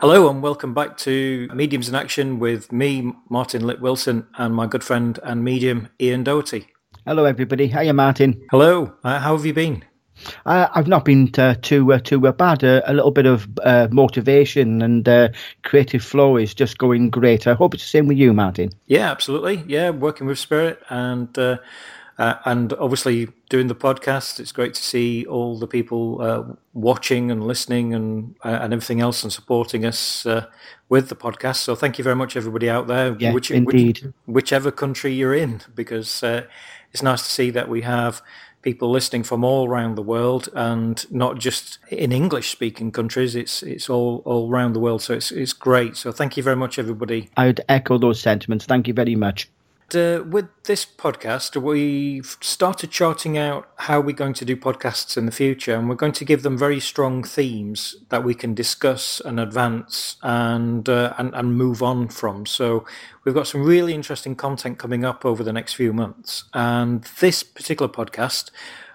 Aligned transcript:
Hello 0.00 0.30
and 0.30 0.40
welcome 0.44 0.74
back 0.74 0.96
to 0.98 1.48
Mediums 1.52 1.88
in 1.88 1.96
Action 1.96 2.38
with 2.38 2.70
me, 2.70 3.12
Martin 3.28 3.66
Litt 3.66 3.80
Wilson, 3.80 4.28
and 4.36 4.54
my 4.54 4.68
good 4.68 4.84
friend 4.84 5.18
and 5.24 5.42
medium 5.42 5.88
Ian 6.00 6.22
Doherty. 6.22 6.68
Hello, 7.04 7.24
everybody. 7.24 7.66
Hiya, 7.66 7.92
Martin. 7.94 8.40
Hello. 8.52 8.92
Uh, 9.02 9.18
how 9.18 9.36
have 9.36 9.44
you 9.44 9.52
been? 9.52 9.84
Uh, 10.46 10.68
I've 10.72 10.86
not 10.86 11.04
been 11.04 11.32
uh, 11.36 11.56
too 11.62 11.92
uh, 11.92 11.98
too 11.98 12.20
bad. 12.20 12.62
Uh, 12.62 12.80
a 12.86 12.94
little 12.94 13.10
bit 13.10 13.26
of 13.26 13.48
uh, 13.64 13.88
motivation 13.90 14.82
and 14.82 15.08
uh, 15.08 15.30
creative 15.64 16.04
flow 16.04 16.36
is 16.36 16.54
just 16.54 16.78
going 16.78 17.10
great. 17.10 17.48
I 17.48 17.54
hope 17.54 17.74
it's 17.74 17.82
the 17.82 17.88
same 17.88 18.06
with 18.06 18.18
you, 18.18 18.32
Martin. 18.32 18.70
Yeah, 18.86 19.10
absolutely. 19.10 19.64
Yeah, 19.66 19.90
working 19.90 20.28
with 20.28 20.38
Spirit 20.38 20.80
and 20.90 21.36
uh, 22.18 22.34
and 22.44 22.72
obviously, 22.74 23.28
doing 23.48 23.68
the 23.68 23.76
podcast, 23.76 24.40
it's 24.40 24.50
great 24.50 24.74
to 24.74 24.82
see 24.82 25.24
all 25.26 25.56
the 25.56 25.68
people 25.68 26.20
uh, 26.20 26.42
watching 26.74 27.30
and 27.30 27.46
listening 27.46 27.94
and 27.94 28.34
uh, 28.44 28.58
and 28.60 28.72
everything 28.72 29.00
else 29.00 29.22
and 29.22 29.32
supporting 29.32 29.84
us 29.84 30.26
uh, 30.26 30.46
with 30.88 31.10
the 31.10 31.14
podcast. 31.14 31.56
So 31.56 31.76
thank 31.76 31.96
you 31.96 32.02
very 32.02 32.16
much, 32.16 32.36
everybody 32.36 32.68
out 32.68 32.88
there, 32.88 33.16
yeah, 33.20 33.32
which, 33.32 33.52
indeed. 33.52 34.00
Which, 34.02 34.14
whichever 34.26 34.72
country 34.72 35.12
you're 35.12 35.34
in, 35.34 35.60
because 35.76 36.24
uh, 36.24 36.46
it's 36.92 37.04
nice 37.04 37.22
to 37.22 37.28
see 37.28 37.50
that 37.50 37.68
we 37.68 37.82
have 37.82 38.20
people 38.62 38.90
listening 38.90 39.22
from 39.22 39.44
all 39.44 39.68
around 39.68 39.94
the 39.94 40.02
world 40.02 40.48
and 40.54 41.06
not 41.12 41.38
just 41.38 41.78
in 41.88 42.10
English 42.10 42.50
speaking 42.50 42.90
countries. 42.90 43.36
It's 43.36 43.62
it's 43.62 43.88
all 43.88 44.22
all 44.24 44.50
around 44.50 44.72
the 44.72 44.80
world. 44.80 45.02
So 45.02 45.14
it's 45.14 45.30
it's 45.30 45.52
great. 45.52 45.96
So 45.96 46.10
thank 46.10 46.36
you 46.36 46.42
very 46.42 46.56
much, 46.56 46.80
everybody. 46.80 47.30
I 47.36 47.46
would 47.46 47.60
echo 47.68 47.96
those 47.96 48.18
sentiments. 48.18 48.66
Thank 48.66 48.88
you 48.88 48.94
very 48.94 49.14
much 49.14 49.48
uh, 49.94 50.22
with 50.22 50.48
this 50.64 50.84
podcast, 50.84 51.60
we've 51.60 52.36
started 52.40 52.90
charting 52.90 53.38
out 53.38 53.68
how 53.76 54.00
we're 54.00 54.14
going 54.14 54.34
to 54.34 54.44
do 54.44 54.56
podcasts 54.56 55.16
in 55.16 55.26
the 55.26 55.32
future, 55.32 55.74
and 55.74 55.88
we're 55.88 55.94
going 55.94 56.12
to 56.12 56.24
give 56.24 56.42
them 56.42 56.58
very 56.58 56.80
strong 56.80 57.22
themes 57.22 57.96
that 58.08 58.24
we 58.24 58.34
can 58.34 58.54
discuss 58.54 59.20
and 59.20 59.40
advance 59.40 60.16
and 60.22 60.88
uh, 60.88 61.14
and, 61.18 61.34
and 61.34 61.56
move 61.56 61.82
on 61.82 62.08
from. 62.08 62.46
So 62.46 62.84
we've 63.24 63.34
got 63.34 63.46
some 63.46 63.62
really 63.64 63.94
interesting 63.94 64.34
content 64.34 64.78
coming 64.78 65.04
up 65.04 65.24
over 65.24 65.42
the 65.42 65.52
next 65.52 65.74
few 65.74 65.92
months, 65.92 66.44
and 66.52 67.04
this 67.20 67.42
particular 67.42 67.90
podcast. 67.90 68.50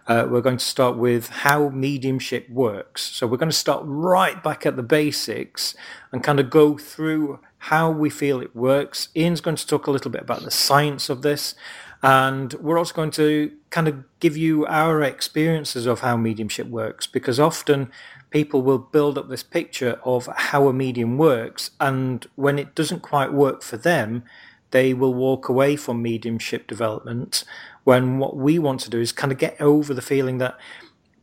Uh, 0.05 0.27
we're 0.29 0.41
going 0.41 0.57
to 0.57 0.65
start 0.65 0.97
with 0.97 1.29
how 1.29 1.69
mediumship 1.69 2.49
works. 2.49 3.01
So 3.01 3.25
we're 3.25 3.37
going 3.37 3.49
to 3.49 3.55
start 3.55 3.83
right 3.85 4.43
back 4.43 4.65
at 4.65 4.75
the 4.75 4.83
basics 4.83 5.75
and 6.11 6.21
kind 6.21 6.41
of 6.41 6.49
go 6.49 6.77
through 6.77 7.39
how 7.67 7.89
we 7.89 8.09
feel 8.09 8.41
it 8.41 8.53
works. 8.53 9.07
Ian's 9.15 9.39
going 9.39 9.55
to 9.55 9.65
talk 9.65 9.87
a 9.87 9.91
little 9.91 10.11
bit 10.11 10.21
about 10.21 10.43
the 10.43 10.51
science 10.51 11.09
of 11.09 11.21
this. 11.21 11.55
And 12.01 12.53
we're 12.55 12.77
also 12.77 12.93
going 12.93 13.11
to 13.11 13.53
kind 13.69 13.87
of 13.87 14.03
give 14.19 14.35
you 14.35 14.65
our 14.65 15.01
experiences 15.01 15.85
of 15.85 16.01
how 16.01 16.17
mediumship 16.17 16.67
works, 16.67 17.07
because 17.07 17.39
often 17.39 17.89
people 18.31 18.61
will 18.61 18.79
build 18.79 19.17
up 19.17 19.29
this 19.29 19.43
picture 19.43 19.97
of 20.03 20.27
how 20.35 20.67
a 20.67 20.73
medium 20.73 21.17
works. 21.17 21.71
And 21.79 22.27
when 22.35 22.59
it 22.59 22.75
doesn't 22.75 22.99
quite 23.01 23.31
work 23.31 23.61
for 23.61 23.77
them, 23.77 24.25
they 24.71 24.93
will 24.93 25.13
walk 25.13 25.47
away 25.47 25.77
from 25.77 26.01
mediumship 26.01 26.67
development. 26.67 27.45
When 27.85 28.19
what 28.19 28.35
we 28.35 28.59
want 28.59 28.81
to 28.81 28.89
do 28.89 28.99
is 28.99 29.13
kind 29.13 29.31
of 29.31 29.37
get 29.37 29.61
over 29.61 29.93
the 29.93 30.01
feeling 30.01 30.37
that 30.39 30.57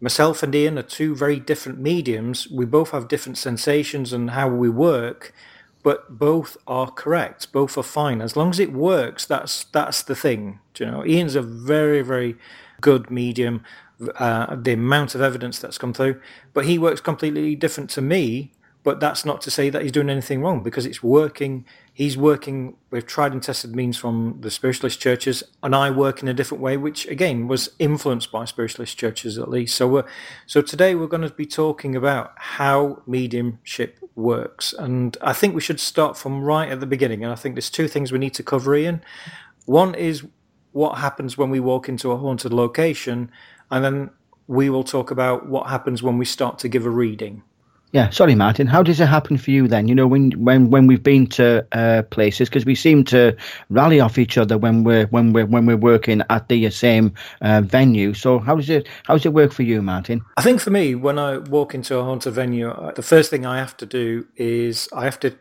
myself 0.00 0.42
and 0.42 0.54
Ian 0.54 0.78
are 0.78 0.82
two 0.82 1.14
very 1.14 1.38
different 1.38 1.80
mediums. 1.80 2.48
We 2.48 2.64
both 2.64 2.92
have 2.92 3.08
different 3.08 3.36
sensations 3.36 4.14
and 4.14 4.30
how 4.30 4.48
we 4.48 4.70
work 4.70 5.34
but 5.82 6.18
both 6.18 6.56
are 6.66 6.90
correct. 6.90 7.52
Both 7.52 7.78
are 7.78 7.82
fine 7.82 8.20
as 8.20 8.36
long 8.36 8.50
as 8.50 8.58
it 8.58 8.72
works. 8.72 9.24
That's 9.26 9.64
that's 9.64 10.02
the 10.02 10.14
thing. 10.14 10.60
Do 10.74 10.84
you 10.84 10.90
know, 10.90 11.06
Ian's 11.06 11.34
a 11.34 11.42
very 11.42 12.02
very 12.02 12.36
good 12.80 13.10
medium. 13.10 13.64
Uh, 14.16 14.56
the 14.56 14.72
amount 14.72 15.14
of 15.14 15.20
evidence 15.20 15.58
that's 15.58 15.76
come 15.76 15.92
through, 15.92 16.18
but 16.54 16.64
he 16.64 16.78
works 16.78 17.00
completely 17.02 17.54
different 17.54 17.90
to 17.90 18.00
me. 18.00 18.52
But 18.82 18.98
that's 18.98 19.26
not 19.26 19.42
to 19.42 19.50
say 19.50 19.68
that 19.68 19.82
he's 19.82 19.92
doing 19.92 20.08
anything 20.08 20.40
wrong 20.40 20.62
because 20.62 20.86
it's 20.86 21.02
working. 21.02 21.66
He's 21.92 22.16
working 22.16 22.76
with 22.90 23.06
tried 23.06 23.32
and 23.32 23.42
tested 23.42 23.74
means 23.74 23.96
from 23.96 24.38
the 24.40 24.50
spiritualist 24.50 25.00
churches, 25.00 25.42
and 25.62 25.74
I 25.74 25.90
work 25.90 26.22
in 26.22 26.28
a 26.28 26.34
different 26.34 26.62
way, 26.62 26.76
which 26.76 27.06
again 27.06 27.48
was 27.48 27.70
influenced 27.78 28.32
by 28.32 28.44
spiritualist 28.44 28.96
churches 28.96 29.38
at 29.38 29.50
least. 29.50 29.76
So, 29.76 29.86
we're, 29.88 30.04
so 30.46 30.62
today 30.62 30.94
we're 30.94 31.08
going 31.08 31.28
to 31.28 31.34
be 31.34 31.46
talking 31.46 31.94
about 31.96 32.32
how 32.36 33.02
mediumship 33.06 33.98
works. 34.14 34.72
And 34.72 35.16
I 35.20 35.32
think 35.32 35.54
we 35.54 35.60
should 35.60 35.80
start 35.80 36.16
from 36.16 36.42
right 36.42 36.70
at 36.70 36.80
the 36.80 36.86
beginning. 36.86 37.22
And 37.22 37.32
I 37.32 37.36
think 37.36 37.54
there's 37.54 37.70
two 37.70 37.88
things 37.88 38.12
we 38.12 38.18
need 38.18 38.34
to 38.34 38.42
cover, 38.42 38.74
Ian. 38.74 39.02
One 39.66 39.94
is 39.94 40.24
what 40.72 40.98
happens 40.98 41.36
when 41.36 41.50
we 41.50 41.60
walk 41.60 41.88
into 41.88 42.12
a 42.12 42.16
haunted 42.16 42.52
location, 42.52 43.30
and 43.70 43.84
then 43.84 44.10
we 44.46 44.70
will 44.70 44.84
talk 44.84 45.10
about 45.10 45.48
what 45.48 45.68
happens 45.68 46.02
when 46.02 46.18
we 46.18 46.24
start 46.24 46.58
to 46.60 46.68
give 46.68 46.86
a 46.86 46.90
reading. 46.90 47.42
Yeah, 47.92 48.10
sorry, 48.10 48.36
Martin. 48.36 48.68
How 48.68 48.84
does 48.84 49.00
it 49.00 49.06
happen 49.06 49.36
for 49.36 49.50
you 49.50 49.66
then? 49.66 49.88
You 49.88 49.96
know, 49.96 50.06
when 50.06 50.30
when 50.32 50.70
when 50.70 50.86
we've 50.86 51.02
been 51.02 51.26
to 51.28 51.66
uh, 51.72 52.02
places 52.02 52.48
because 52.48 52.64
we 52.64 52.76
seem 52.76 53.02
to 53.04 53.36
rally 53.68 53.98
off 53.98 54.16
each 54.16 54.38
other 54.38 54.56
when 54.56 54.84
we're 54.84 55.06
when 55.06 55.32
we're 55.32 55.46
when 55.46 55.66
we're 55.66 55.76
working 55.76 56.22
at 56.30 56.48
the 56.48 56.70
same 56.70 57.14
uh, 57.40 57.62
venue. 57.62 58.14
So 58.14 58.38
how 58.38 58.54
does 58.54 58.70
it 58.70 58.86
how 59.06 59.14
does 59.14 59.26
it 59.26 59.32
work 59.32 59.52
for 59.52 59.64
you, 59.64 59.82
Martin? 59.82 60.22
I 60.36 60.42
think 60.42 60.60
for 60.60 60.70
me, 60.70 60.94
when 60.94 61.18
I 61.18 61.38
walk 61.38 61.74
into 61.74 61.98
a 61.98 62.04
haunted 62.04 62.32
venue, 62.32 62.70
uh, 62.70 62.92
the 62.92 63.02
first 63.02 63.28
thing 63.28 63.44
I 63.44 63.58
have 63.58 63.76
to 63.78 63.86
do 63.86 64.28
is 64.36 64.88
I 64.92 65.04
have 65.04 65.18
to 65.20 65.36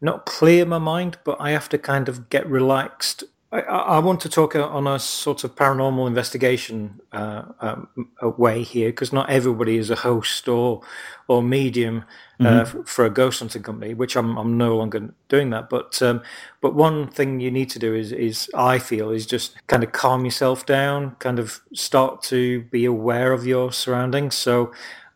not 0.00 0.26
clear 0.26 0.66
my 0.66 0.78
mind, 0.78 1.18
but 1.22 1.40
I 1.40 1.52
have 1.52 1.68
to 1.68 1.78
kind 1.78 2.08
of 2.08 2.28
get 2.28 2.44
relaxed 2.48 3.22
I, 3.54 3.60
I, 3.60 3.98
want 4.00 4.20
to 4.22 4.28
talk 4.28 4.56
on 4.56 4.88
a 4.88 4.98
sort 4.98 5.44
of 5.44 5.54
paranormal 5.54 6.08
investigation 6.08 7.00
uh, 7.12 7.42
um, 7.60 7.88
way 8.36 8.64
here, 8.64 8.88
because 8.88 9.12
not 9.12 9.30
everybody 9.30 9.76
is 9.76 9.90
a 9.90 9.96
host 9.96 10.48
or 10.48 10.82
or 11.28 11.40
medium 11.40 12.04
uh, 12.40 12.64
mm-hmm. 12.64 12.82
for 12.82 13.04
a 13.04 13.10
ghost 13.10 13.38
hunting 13.38 13.62
company, 13.62 13.94
which 13.94 14.16
I'm 14.16 14.36
I'm 14.36 14.58
no 14.58 14.76
longer 14.76 15.14
doing 15.28 15.50
that. 15.50 15.70
But 15.70 16.02
um, 16.02 16.22
but 16.60 16.74
one 16.74 17.06
thing 17.06 17.38
you 17.38 17.50
need 17.50 17.70
to 17.70 17.78
do 17.78 17.94
is 17.94 18.10
is 18.10 18.50
I 18.54 18.80
feel 18.80 19.10
is 19.10 19.24
just 19.24 19.54
kind 19.68 19.84
of 19.84 19.92
calm 19.92 20.24
yourself 20.24 20.66
down, 20.66 21.14
kind 21.20 21.38
of 21.38 21.60
start 21.72 22.22
to 22.24 22.62
be 22.64 22.84
aware 22.84 23.32
of 23.32 23.46
your 23.46 23.72
surroundings. 23.72 24.34
So 24.34 24.72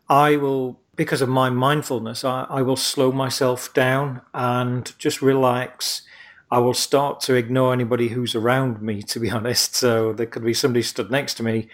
I 0.07 0.37
will 0.37 0.79
because 0.95 1.21
of 1.21 1.29
my 1.29 1.49
mindfulness, 1.49 2.23
I, 2.23 2.45
I 2.49 2.61
will 2.61 2.77
slow 2.77 3.11
myself 3.11 3.73
down 3.73 4.21
and 4.33 4.93
just 4.97 5.21
relax 5.21 6.03
I 6.51 6.59
will 6.59 6.73
start 6.73 7.19
to 7.21 7.35
ignore 7.35 7.73
anybody 7.73 8.09
who's 8.09 8.35
around 8.35 8.81
me, 8.81 9.01
to 9.03 9.19
be 9.19 9.29
honest. 9.39 9.75
So 9.75 10.13
there 10.13 10.25
could 10.25 10.43
be 10.43 10.53
somebody 10.53 10.83
stood 10.83 11.11
next 11.11 11.35
to 11.35 11.43
me, 11.43 11.67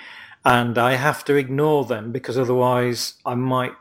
and 0.43 0.77
I 0.77 0.93
have 0.95 1.23
to 1.25 1.35
ignore 1.35 1.85
them 1.85 2.11
because 2.11 2.37
otherwise 2.37 3.15
I 3.25 3.35
might, 3.35 3.73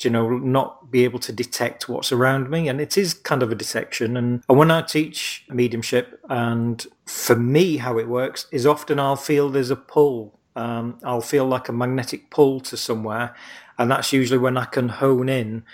you 0.00 0.10
know, 0.10 0.28
not 0.28 0.90
be 0.90 1.04
able 1.04 1.20
to 1.20 1.32
detect 1.32 1.88
what's 1.88 2.12
around 2.12 2.50
me. 2.50 2.68
And 2.68 2.80
it 2.80 2.98
is 2.98 3.14
kind 3.14 3.42
of 3.42 3.52
a 3.52 3.54
detection. 3.54 4.16
And, 4.16 4.42
when 4.48 4.70
I 4.70 4.82
teach 4.82 5.44
mediumship, 5.48 6.20
and 6.28 6.84
for 7.06 7.36
me, 7.36 7.78
how 7.78 7.98
it 7.98 8.08
works 8.08 8.46
is 8.52 8.66
often 8.66 8.98
I'll 8.98 9.16
feel 9.16 9.48
there's 9.48 9.70
a 9.70 9.76
pull. 9.76 10.38
Um, 10.54 10.98
I'll 11.02 11.22
feel 11.22 11.46
like 11.46 11.68
a 11.68 11.72
magnetic 11.72 12.30
pull 12.30 12.60
to 12.60 12.76
somewhere, 12.76 13.34
and 13.78 13.90
that's 13.90 14.12
usually 14.12 14.38
when 14.38 14.58
I 14.58 14.66
can 14.66 14.90
hone 14.90 15.30
in 15.30 15.64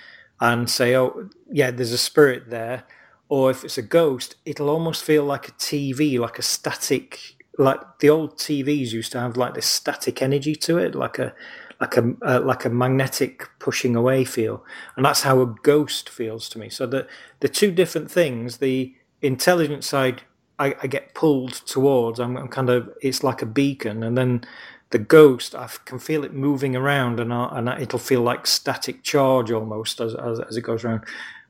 and 0.41 0.71
say, 0.71 0.95
"Oh, 0.95 1.31
yeah, 1.51 1.73
there's 1.73 1.91
a 1.91 1.99
spirit 1.99 2.49
there." 2.51 2.85
Or 3.29 3.51
if 3.51 3.65
it's 3.65 3.79
a 3.79 3.83
ghost, 3.83 4.37
it'll 4.45 4.71
almost 4.71 5.05
feel 5.05 5.25
like 5.25 5.49
a 5.49 5.53
TV, 5.53 6.19
like 6.19 6.39
a 6.39 6.43
static, 6.43 7.37
like 7.59 7.81
the 8.01 8.09
old 8.09 8.37
TVs 8.37 8.93
used 8.93 9.13
to 9.13 9.21
have 9.21 9.37
like 9.37 9.55
this 9.55 9.67
static 9.67 10.23
energy 10.23 10.55
to 10.57 10.79
it, 10.79 10.95
like 10.95 11.19
a 11.19 11.35
like 11.81 11.97
a 11.97 12.15
uh, 12.23 12.41
like 12.41 12.65
a 12.65 12.71
magnetic 12.71 13.49
pushing 13.59 13.95
away 13.95 14.25
feel, 14.25 14.65
and 14.97 15.05
that's 15.05 15.23
how 15.23 15.41
a 15.41 15.47
ghost 15.63 16.09
feels 16.09 16.49
to 16.51 16.59
me. 16.59 16.69
So 16.71 16.87
the 16.87 17.07
the 17.41 17.49
two 17.49 17.71
different 17.71 18.11
things, 18.11 18.59
the 18.59 18.95
intelligent 19.23 19.85
side, 19.85 20.23
I, 20.59 20.75
I 20.83 20.87
get 20.87 21.15
pulled 21.15 21.53
towards. 21.53 22.19
I'm, 22.19 22.37
I'm, 22.37 22.49
kind 22.49 22.71
of 22.71 22.91
it's 23.03 23.23
like 23.23 23.43
a 23.43 23.47
beacon, 23.47 24.03
and 24.03 24.17
then 24.17 24.45
the 24.91 24.99
ghost, 24.99 25.55
I 25.55 25.69
can 25.85 25.99
feel 25.99 26.25
it 26.25 26.33
moving 26.33 26.75
around, 26.75 27.21
and 27.21 27.33
I, 27.33 27.51
and 27.53 27.69
it'll 27.69 27.99
feel 27.99 28.23
like 28.23 28.47
static 28.47 29.03
charge 29.05 29.53
almost 29.53 30.01
as, 30.01 30.15
as 30.15 30.41
as 30.41 30.57
it 30.57 30.63
goes 30.63 30.85
around, 30.85 31.05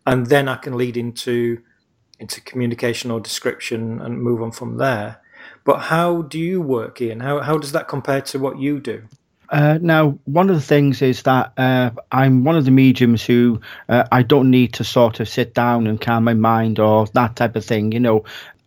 and 0.06 0.26
then 0.26 0.48
I 0.48 0.56
can 0.56 0.76
lead 0.76 0.96
into 0.96 1.62
into 2.18 2.40
communication 2.40 3.10
or 3.10 3.20
description 3.20 4.00
and 4.00 4.22
move 4.22 4.42
on 4.42 4.50
from 4.50 4.78
there. 4.78 5.20
But 5.64 5.78
how 5.78 6.22
do 6.22 6.38
you 6.38 6.60
work, 6.60 7.00
Ian? 7.00 7.20
How 7.20 7.40
how 7.40 7.58
does 7.58 7.72
that 7.72 7.88
compare 7.88 8.22
to 8.22 8.38
what 8.38 8.58
you 8.58 8.80
do? 8.80 9.02
Uh, 9.50 9.78
now, 9.80 10.18
one 10.26 10.50
of 10.50 10.56
the 10.56 10.62
things 10.62 11.00
is 11.00 11.22
that 11.22 11.52
uh, 11.56 11.90
I'm 12.12 12.44
one 12.44 12.56
of 12.56 12.66
the 12.66 12.70
mediums 12.70 13.24
who 13.24 13.60
uh, 13.88 14.04
I 14.12 14.22
don't 14.22 14.50
need 14.50 14.74
to 14.74 14.84
sort 14.84 15.20
of 15.20 15.28
sit 15.28 15.54
down 15.54 15.86
and 15.86 16.00
calm 16.00 16.24
my 16.24 16.34
mind 16.34 16.78
or 16.78 17.06
that 17.14 17.36
type 17.36 17.56
of 17.56 17.64
thing. 17.64 17.92
You 17.92 18.00
know, 18.00 18.24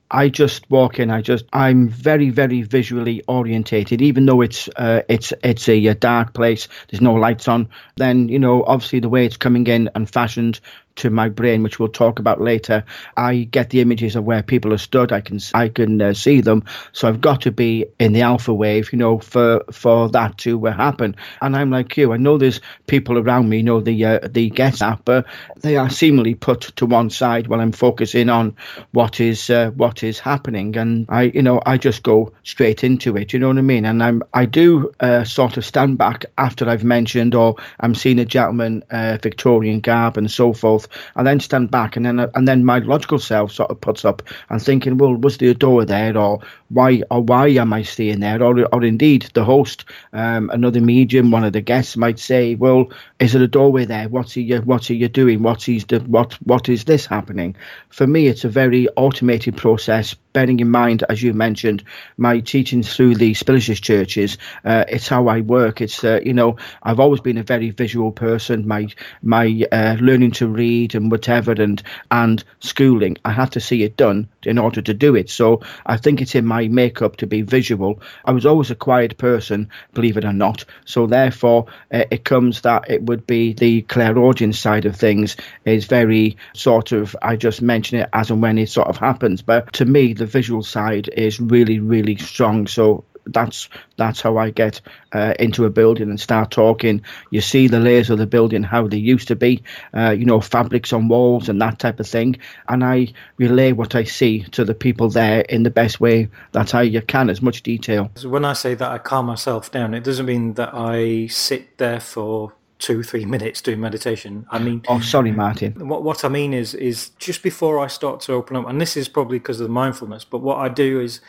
I 0.10 0.30
just 0.30 0.70
walk 0.70 1.00
in. 1.00 1.10
I 1.10 1.22
just 1.22 1.46
I'm 1.54 1.88
very 1.88 2.30
very 2.30 2.64
visually 2.64 3.24
orientated. 3.28 4.02
Even 4.02 4.26
though 4.26 4.42
it's 4.42 4.68
uh, 4.76 5.04
it's 5.08 5.34
it's 5.44 5.70
a, 5.70 5.88
a, 5.88 5.96
dark 5.96 6.34
place, 6.34 6.68
there's 6.90 7.02
no 7.02 7.14
lights 7.14 7.48
on. 7.48 7.70
Then 7.96 8.28
you 8.28 8.40
know 8.40 8.64
obviously 8.64 9.00
the 9.00 9.10
way 9.10 9.26
it's 9.26 9.38
coming 9.38 9.66
in 9.68 9.90
and 9.96 10.10
fashioned 10.10 10.60
to 10.98 11.10
my 11.10 11.30
brain, 11.30 11.64
which 11.64 11.80
we'll 11.80 11.90
talk 11.90 12.20
about 12.20 12.42
later. 12.42 12.84
I 13.18 13.48
get 13.52 13.70
the 13.70 13.82
images 13.82 14.16
of 14.16 14.24
where 14.24 14.44
people 14.44 14.74
are 14.74 14.78
stood. 14.78 15.12
I 15.12 15.22
can 15.22 15.40
I 15.54 15.70
can 15.70 16.02
uh, 16.02 16.14
see 16.14 16.42
them. 16.42 16.64
So 16.92 17.08
I've 17.08 17.22
got 17.22 17.42
to 17.42 17.52
be 17.52 17.86
in 18.00 18.14
the 18.14 18.22
alpha 18.22 18.54
wave, 18.54 18.92
you 18.92 19.00
know, 19.00 19.20
for 19.20 19.64
for 19.72 20.10
that 20.10 20.38
to 20.40 20.68
uh, 20.68 20.74
happen. 20.74 21.16
And 21.42 21.56
I'm 21.56 21.72
like 21.72 21.96
you. 21.98 22.14
I 22.14 22.18
know 22.18 22.38
there's 22.38 22.62
people 22.88 23.18
around 23.18 23.50
me, 23.50 23.58
you 23.58 23.64
know, 23.64 23.80
the 23.82 24.06
uh, 24.06 24.20
the 24.28 24.50
guest 24.50 24.82
app, 24.82 25.06
but 25.06 25.26
they 25.62 25.78
are 25.78 25.90
seemingly 25.90 26.36
put 26.36 26.62
to 26.76 26.86
one 26.86 27.10
side 27.10 27.48
while 27.48 27.62
I'm 27.62 27.72
focusing 27.72 28.30
on 28.30 28.56
what 28.92 29.20
is 29.20 29.50
uh, 29.50 29.72
what 29.72 30.04
is 30.04 30.20
happening. 30.20 30.76
And 30.78 31.06
I, 31.10 31.24
you 31.24 31.42
know, 31.42 31.62
I 31.66 31.78
just 31.78 32.04
go 32.04 32.34
straight 32.44 32.84
into 32.84 33.18
it. 33.18 33.34
You 33.34 33.40
know 33.40 33.48
what 33.48 33.58
I 33.58 33.62
mean? 33.62 33.86
And 33.86 34.04
I'm 34.04 34.24
I 34.34 34.46
do 34.46 34.94
uh, 35.00 35.24
sort 35.24 35.58
of 35.58 35.66
stand 35.66 35.98
back 35.98 36.26
after 36.38 36.70
I've 36.70 36.84
mentioned 36.84 37.36
or 37.36 37.56
I'm 37.80 37.96
seeing 37.96 38.20
a 38.20 38.26
gentleman 38.26 38.84
uh, 38.92 39.18
Victorian 39.22 39.80
garb 39.80 40.18
and 40.18 40.30
so 40.30 40.54
forth. 40.54 40.81
I 41.16 41.24
then 41.24 41.40
stand 41.40 41.72
back 41.72 41.96
and 41.96 42.06
then 42.06 42.20
and 42.20 42.48
then 42.48 42.66
my 42.66 42.80
logical 42.80 43.20
self 43.20 43.52
sort 43.52 43.72
of 43.72 43.82
puts 43.82 44.06
up 44.06 44.24
and 44.50 44.62
thinking, 44.62 44.98
well, 44.98 45.16
was 45.16 45.38
there 45.38 45.52
a 45.52 45.54
door 45.54 45.86
there 45.86 46.18
or 46.18 46.40
why 46.70 47.04
or 47.10 47.22
why 47.22 47.48
am 47.50 47.74
I 47.74 47.84
staying 47.84 48.20
there? 48.20 48.42
Or 48.42 48.66
or 48.74 48.84
indeed 48.84 49.30
the 49.34 49.44
host, 49.44 49.86
um, 50.14 50.50
another 50.50 50.82
medium, 50.82 51.32
one 51.32 51.44
of 51.44 51.54
the 51.54 51.62
guests 51.62 51.98
might 51.98 52.20
say, 52.20 52.56
well, 52.56 52.92
is 53.20 53.34
there 53.34 53.44
a 53.44 53.48
doorway 53.48 53.86
there? 53.86 54.10
What's 54.10 54.34
he 54.34 54.56
what's 54.58 54.88
he 54.88 54.96
you 54.96 55.08
doing? 55.08 55.44
What's 55.44 55.66
he 55.66 55.80
what 56.08 56.34
what 56.44 56.70
is 56.70 56.86
this 56.86 57.06
happening? 57.06 57.56
For 57.90 58.08
me, 58.08 58.28
it's 58.28 58.46
a 58.46 58.50
very 58.50 58.88
automated 58.90 59.58
process 59.58 60.16
bearing 60.34 60.60
in 60.60 60.70
mind, 60.70 61.04
as 61.10 61.22
you 61.22 61.34
mentioned, 61.34 61.84
my 62.18 62.40
teaching 62.40 62.84
through 62.84 63.16
the 63.16 63.34
spiritualist 63.34 63.84
churches, 63.84 64.38
uh, 64.64 64.86
it's 64.88 65.08
how 65.08 65.28
I 65.28 65.42
work. 65.42 65.82
It's 65.82 66.04
uh, 66.04 66.20
you 66.24 66.34
know 66.34 66.58
I've 66.84 67.00
always 67.00 67.22
been 67.22 67.38
a 67.38 67.44
very 67.44 67.72
visual 67.72 68.12
person. 68.12 68.68
My 68.68 68.88
my 69.22 69.66
uh, 69.72 69.98
learning 70.00 70.32
to 70.32 70.48
read 70.48 70.71
and 70.94 71.12
whatever 71.12 71.52
and 71.52 71.82
and 72.10 72.44
schooling, 72.60 73.18
I 73.26 73.32
had 73.32 73.52
to 73.54 73.60
see 73.60 73.84
it 73.84 73.98
done 73.98 74.28
in 74.44 74.58
order 74.58 74.82
to 74.82 74.94
do 74.94 75.16
it. 75.16 75.30
So 75.30 75.62
I 75.86 75.98
think 75.98 76.22
it's 76.22 76.36
in 76.36 76.46
my 76.46 76.68
makeup 76.68 77.18
to 77.18 77.28
be 77.28 77.42
visual. 77.42 78.02
I 78.26 78.32
was 78.32 78.46
always 78.46 78.72
a 78.72 78.76
quiet 78.76 79.18
person, 79.18 79.70
believe 79.94 80.18
it 80.18 80.26
or 80.26 80.34
not. 80.34 80.66
So 80.86 81.08
therefore, 81.08 81.68
uh, 81.94 82.06
it 82.12 82.24
comes 82.24 82.62
that 82.62 82.90
it 82.90 83.04
would 83.04 83.28
be 83.28 83.54
the 83.54 83.82
clairaudient 83.84 84.56
side 84.56 84.86
of 84.86 84.96
things 84.96 85.38
is 85.66 85.86
very 85.86 86.38
sort 86.54 86.92
of 86.92 87.16
I 87.22 87.36
just 87.36 87.62
mention 87.62 88.00
it 88.00 88.10
as 88.14 88.32
and 88.32 88.42
when 88.42 88.58
it 88.58 88.70
sort 88.70 88.88
of 88.88 88.98
happens. 88.98 89.42
But 89.42 89.74
to 89.74 89.86
me, 89.86 90.14
the 90.14 90.26
visual 90.26 90.64
side 90.64 91.10
is 91.10 91.40
really, 91.40 91.80
really 91.80 92.18
strong. 92.18 92.68
So 92.68 93.04
that's 93.26 93.70
that's 93.98 94.22
how 94.22 94.38
I 94.38 94.50
get 94.50 94.82
uh, 95.14 95.34
into 95.40 95.66
a 95.66 95.70
building 95.70 96.10
and 96.10 96.20
start 96.20 96.52
talking. 96.52 97.02
You 97.30 97.42
see 97.42 97.68
the 97.68 97.80
layers 97.80 98.10
of 98.10 98.18
the 98.18 98.28
building 98.28 98.64
how 98.64 98.88
they 98.88 98.98
used 98.98 99.28
to 99.30 99.36
be, 99.36 99.64
uh, 99.94 100.12
you 100.12 100.26
know, 100.26 100.42
fabrics 100.42 100.94
on 100.94 101.08
walls 101.08 101.50
and 101.50 101.62
that 101.62 101.80
type 101.80 102.00
of 102.00 102.08
thing, 102.08 102.38
and 102.68 102.84
I 102.84 103.14
relay 103.38 103.72
what 103.72 103.96
I 103.96 104.04
see 104.04 104.44
to 104.52 104.66
the 104.66 104.76
people 104.76 105.10
there 105.10 105.42
in 105.42 105.64
the 105.64 105.72
best 105.72 106.00
way 106.00 106.30
that 106.52 106.74
I 106.76 106.90
can, 107.02 107.30
as 107.30 107.42
much 107.42 107.64
detail. 107.64 108.12
So 108.16 108.30
when 108.30 108.46
I 108.46 108.54
say 108.54 108.76
that 108.76 108.92
I 108.92 108.98
calm 108.98 109.26
myself 109.26 109.72
down, 109.72 109.94
it 109.94 110.04
doesn't 110.04 110.26
mean 110.26 110.54
that 110.54 110.72
I 110.74 111.28
sit 111.28 111.78
there 111.78 112.00
for 112.00 112.54
two, 112.82 113.04
three 113.04 113.26
minutes 113.26 113.62
doing 113.62 113.80
meditation. 113.80 114.46
I 114.50 114.60
mean, 114.60 114.84
oh, 114.88 115.00
sorry, 115.00 115.32
Martin. 115.32 115.88
What 115.88 116.04
what 116.04 116.26
I 116.26 116.30
mean 116.30 116.54
is 116.54 116.74
is 116.74 117.12
just 117.20 117.44
before 117.44 117.80
I 117.80 117.88
start 117.88 118.20
to 118.22 118.34
open 118.34 118.58
up, 118.58 118.68
and 118.68 118.82
this 118.82 118.98
is 118.98 119.08
probably 119.08 119.40
because 119.40 119.62
of 119.62 119.68
the 119.68 119.74
mindfulness. 119.74 120.26
But 120.26 120.40
what 120.40 120.58
I 120.58 120.68
do 120.68 121.00
is 121.00 121.22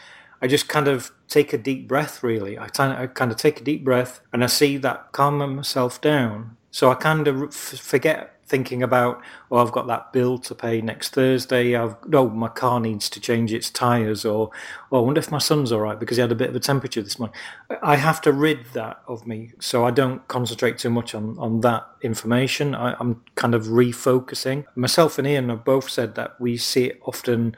I 0.42 0.48
just 0.48 0.68
kind 0.68 0.88
of 0.88 1.12
take 1.28 1.52
a 1.52 1.58
deep 1.58 1.88
breath. 1.88 2.22
Really, 2.22 2.58
I 2.58 2.68
kind 2.68 2.92
of, 2.92 2.98
I 2.98 3.06
kind 3.06 3.30
of 3.30 3.38
take 3.38 3.60
a 3.60 3.64
deep 3.64 3.84
breath, 3.84 4.20
and 4.32 4.42
I 4.42 4.48
see 4.48 4.76
that 4.78 5.12
calming 5.12 5.56
myself 5.56 6.00
down. 6.00 6.56
So 6.72 6.90
I 6.90 6.94
kind 6.94 7.28
of 7.28 7.54
forget 7.54 8.32
thinking 8.52 8.82
about, 8.82 9.22
oh, 9.50 9.58
I've 9.58 9.72
got 9.72 9.86
that 9.86 10.12
bill 10.12 10.36
to 10.36 10.54
pay 10.54 10.82
next 10.82 11.14
Thursday. 11.14 11.74
I've 11.74 11.96
no, 12.06 12.28
my 12.28 12.48
car 12.48 12.80
needs 12.80 13.08
to 13.10 13.20
change 13.20 13.52
its 13.52 13.70
tires, 13.70 14.24
or 14.24 14.50
oh, 14.90 14.98
I 14.98 15.00
wonder 15.00 15.20
if 15.20 15.30
my 15.30 15.38
son's 15.38 15.72
all 15.72 15.80
right 15.80 15.98
because 15.98 16.16
he 16.16 16.20
had 16.20 16.32
a 16.32 16.34
bit 16.34 16.50
of 16.50 16.56
a 16.56 16.60
temperature 16.60 17.02
this 17.02 17.18
morning. 17.18 17.36
I 17.82 17.96
have 17.96 18.20
to 18.22 18.32
rid 18.32 18.66
that 18.74 19.00
of 19.06 19.26
me, 19.26 19.52
so 19.60 19.84
I 19.84 19.90
don't 19.90 20.26
concentrate 20.28 20.76
too 20.76 20.90
much 20.90 21.14
on 21.14 21.38
on 21.38 21.60
that 21.60 21.86
information. 22.02 22.74
I, 22.74 22.94
I'm 23.00 23.22
kind 23.36 23.54
of 23.54 23.66
refocusing. 23.66 24.66
Myself 24.74 25.18
and 25.18 25.26
Ian 25.26 25.48
have 25.48 25.64
both 25.64 25.88
said 25.88 26.14
that 26.16 26.38
we 26.40 26.56
see 26.56 26.86
it 26.86 27.00
often 27.06 27.56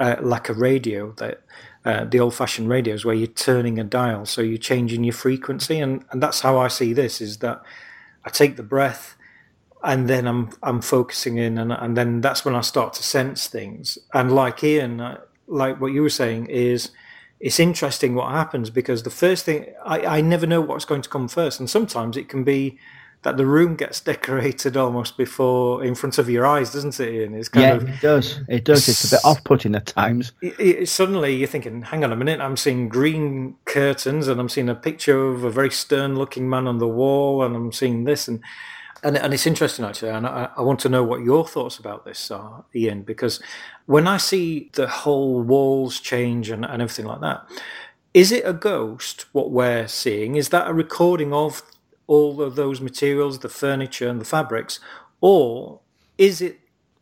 uh, 0.00 0.16
like 0.20 0.48
a 0.48 0.54
radio 0.54 1.12
that. 1.12 1.42
Uh, 1.86 2.04
the 2.04 2.18
old-fashioned 2.18 2.68
radios 2.68 3.04
where 3.04 3.14
you're 3.14 3.28
turning 3.28 3.78
a 3.78 3.84
dial, 3.84 4.26
so 4.26 4.42
you're 4.42 4.58
changing 4.58 5.04
your 5.04 5.14
frequency, 5.14 5.78
and, 5.78 6.04
and 6.10 6.20
that's 6.20 6.40
how 6.40 6.58
I 6.58 6.68
see 6.68 6.92
this. 6.92 7.20
Is 7.20 7.38
that 7.38 7.62
I 8.24 8.30
take 8.30 8.56
the 8.56 8.64
breath, 8.64 9.16
and 9.84 10.08
then 10.08 10.26
I'm 10.26 10.50
I'm 10.64 10.80
focusing 10.80 11.38
in, 11.38 11.58
and 11.58 11.72
and 11.72 11.96
then 11.96 12.20
that's 12.20 12.44
when 12.44 12.56
I 12.56 12.62
start 12.62 12.92
to 12.94 13.04
sense 13.04 13.46
things. 13.46 13.98
And 14.12 14.34
like 14.34 14.64
Ian, 14.64 15.00
uh, 15.00 15.20
like 15.46 15.80
what 15.80 15.92
you 15.92 16.02
were 16.02 16.10
saying, 16.10 16.46
is 16.46 16.90
it's 17.38 17.60
interesting 17.60 18.16
what 18.16 18.32
happens 18.32 18.68
because 18.70 19.04
the 19.04 19.10
first 19.10 19.44
thing 19.44 19.66
I, 19.84 20.18
I 20.18 20.20
never 20.22 20.46
know 20.46 20.60
what's 20.60 20.86
going 20.86 21.02
to 21.02 21.08
come 21.08 21.28
first, 21.28 21.60
and 21.60 21.70
sometimes 21.70 22.16
it 22.16 22.28
can 22.28 22.42
be 22.42 22.78
that 23.26 23.36
the 23.36 23.44
room 23.44 23.74
gets 23.74 24.00
decorated 24.00 24.76
almost 24.76 25.16
before 25.16 25.82
in 25.82 25.96
front 25.96 26.16
of 26.16 26.30
your 26.30 26.46
eyes, 26.46 26.72
doesn't 26.72 27.00
it? 27.00 27.12
Ian? 27.12 27.34
It's 27.34 27.48
kind 27.48 27.66
yeah, 27.66 27.74
of, 27.74 27.88
it 27.88 28.00
does. 28.00 28.40
It 28.48 28.64
does. 28.64 28.88
It's 28.88 29.12
a 29.12 29.16
bit 29.16 29.24
off-putting 29.24 29.74
at 29.74 29.86
times. 29.86 30.30
It, 30.40 30.54
it, 30.60 30.88
suddenly 30.88 31.34
you're 31.34 31.48
thinking, 31.48 31.82
"Hang 31.82 32.04
on 32.04 32.12
a 32.12 32.16
minute! 32.16 32.40
I'm 32.40 32.56
seeing 32.56 32.88
green 32.88 33.56
curtains, 33.64 34.28
and 34.28 34.38
I'm 34.38 34.48
seeing 34.48 34.68
a 34.68 34.76
picture 34.76 35.26
of 35.26 35.42
a 35.42 35.50
very 35.50 35.72
stern-looking 35.72 36.48
man 36.48 36.68
on 36.68 36.78
the 36.78 36.86
wall, 36.86 37.42
and 37.42 37.56
I'm 37.56 37.72
seeing 37.72 38.04
this, 38.04 38.28
and 38.28 38.40
and, 39.02 39.18
and 39.18 39.34
it's 39.34 39.44
interesting 39.44 39.84
actually, 39.84 40.12
and 40.12 40.24
I, 40.24 40.50
I, 40.56 40.62
want 40.62 40.78
to 40.80 40.88
know 40.88 41.02
what 41.02 41.20
your 41.22 41.48
thoughts 41.48 41.78
about 41.78 42.04
this 42.04 42.30
are, 42.30 42.64
Ian, 42.76 43.02
because 43.02 43.42
when 43.86 44.06
I 44.06 44.18
see 44.18 44.70
the 44.74 44.86
whole 44.86 45.42
walls 45.42 45.98
change 45.98 46.48
and, 46.48 46.64
and 46.64 46.80
everything 46.80 47.06
like 47.06 47.20
that, 47.22 47.44
is 48.14 48.30
it 48.30 48.44
a 48.46 48.52
ghost? 48.52 49.26
What 49.32 49.50
we're 49.50 49.88
seeing 49.88 50.36
is 50.36 50.50
that 50.50 50.68
a 50.68 50.72
recording 50.72 51.32
of 51.32 51.62
all 52.06 52.40
of 52.42 52.56
those 52.56 52.80
materials, 52.80 53.40
the 53.40 53.48
furniture 53.48 54.08
and 54.08 54.20
the 54.20 54.24
fabrics, 54.24 54.80
or 55.20 55.80
is 56.18 56.40
it 56.40 56.60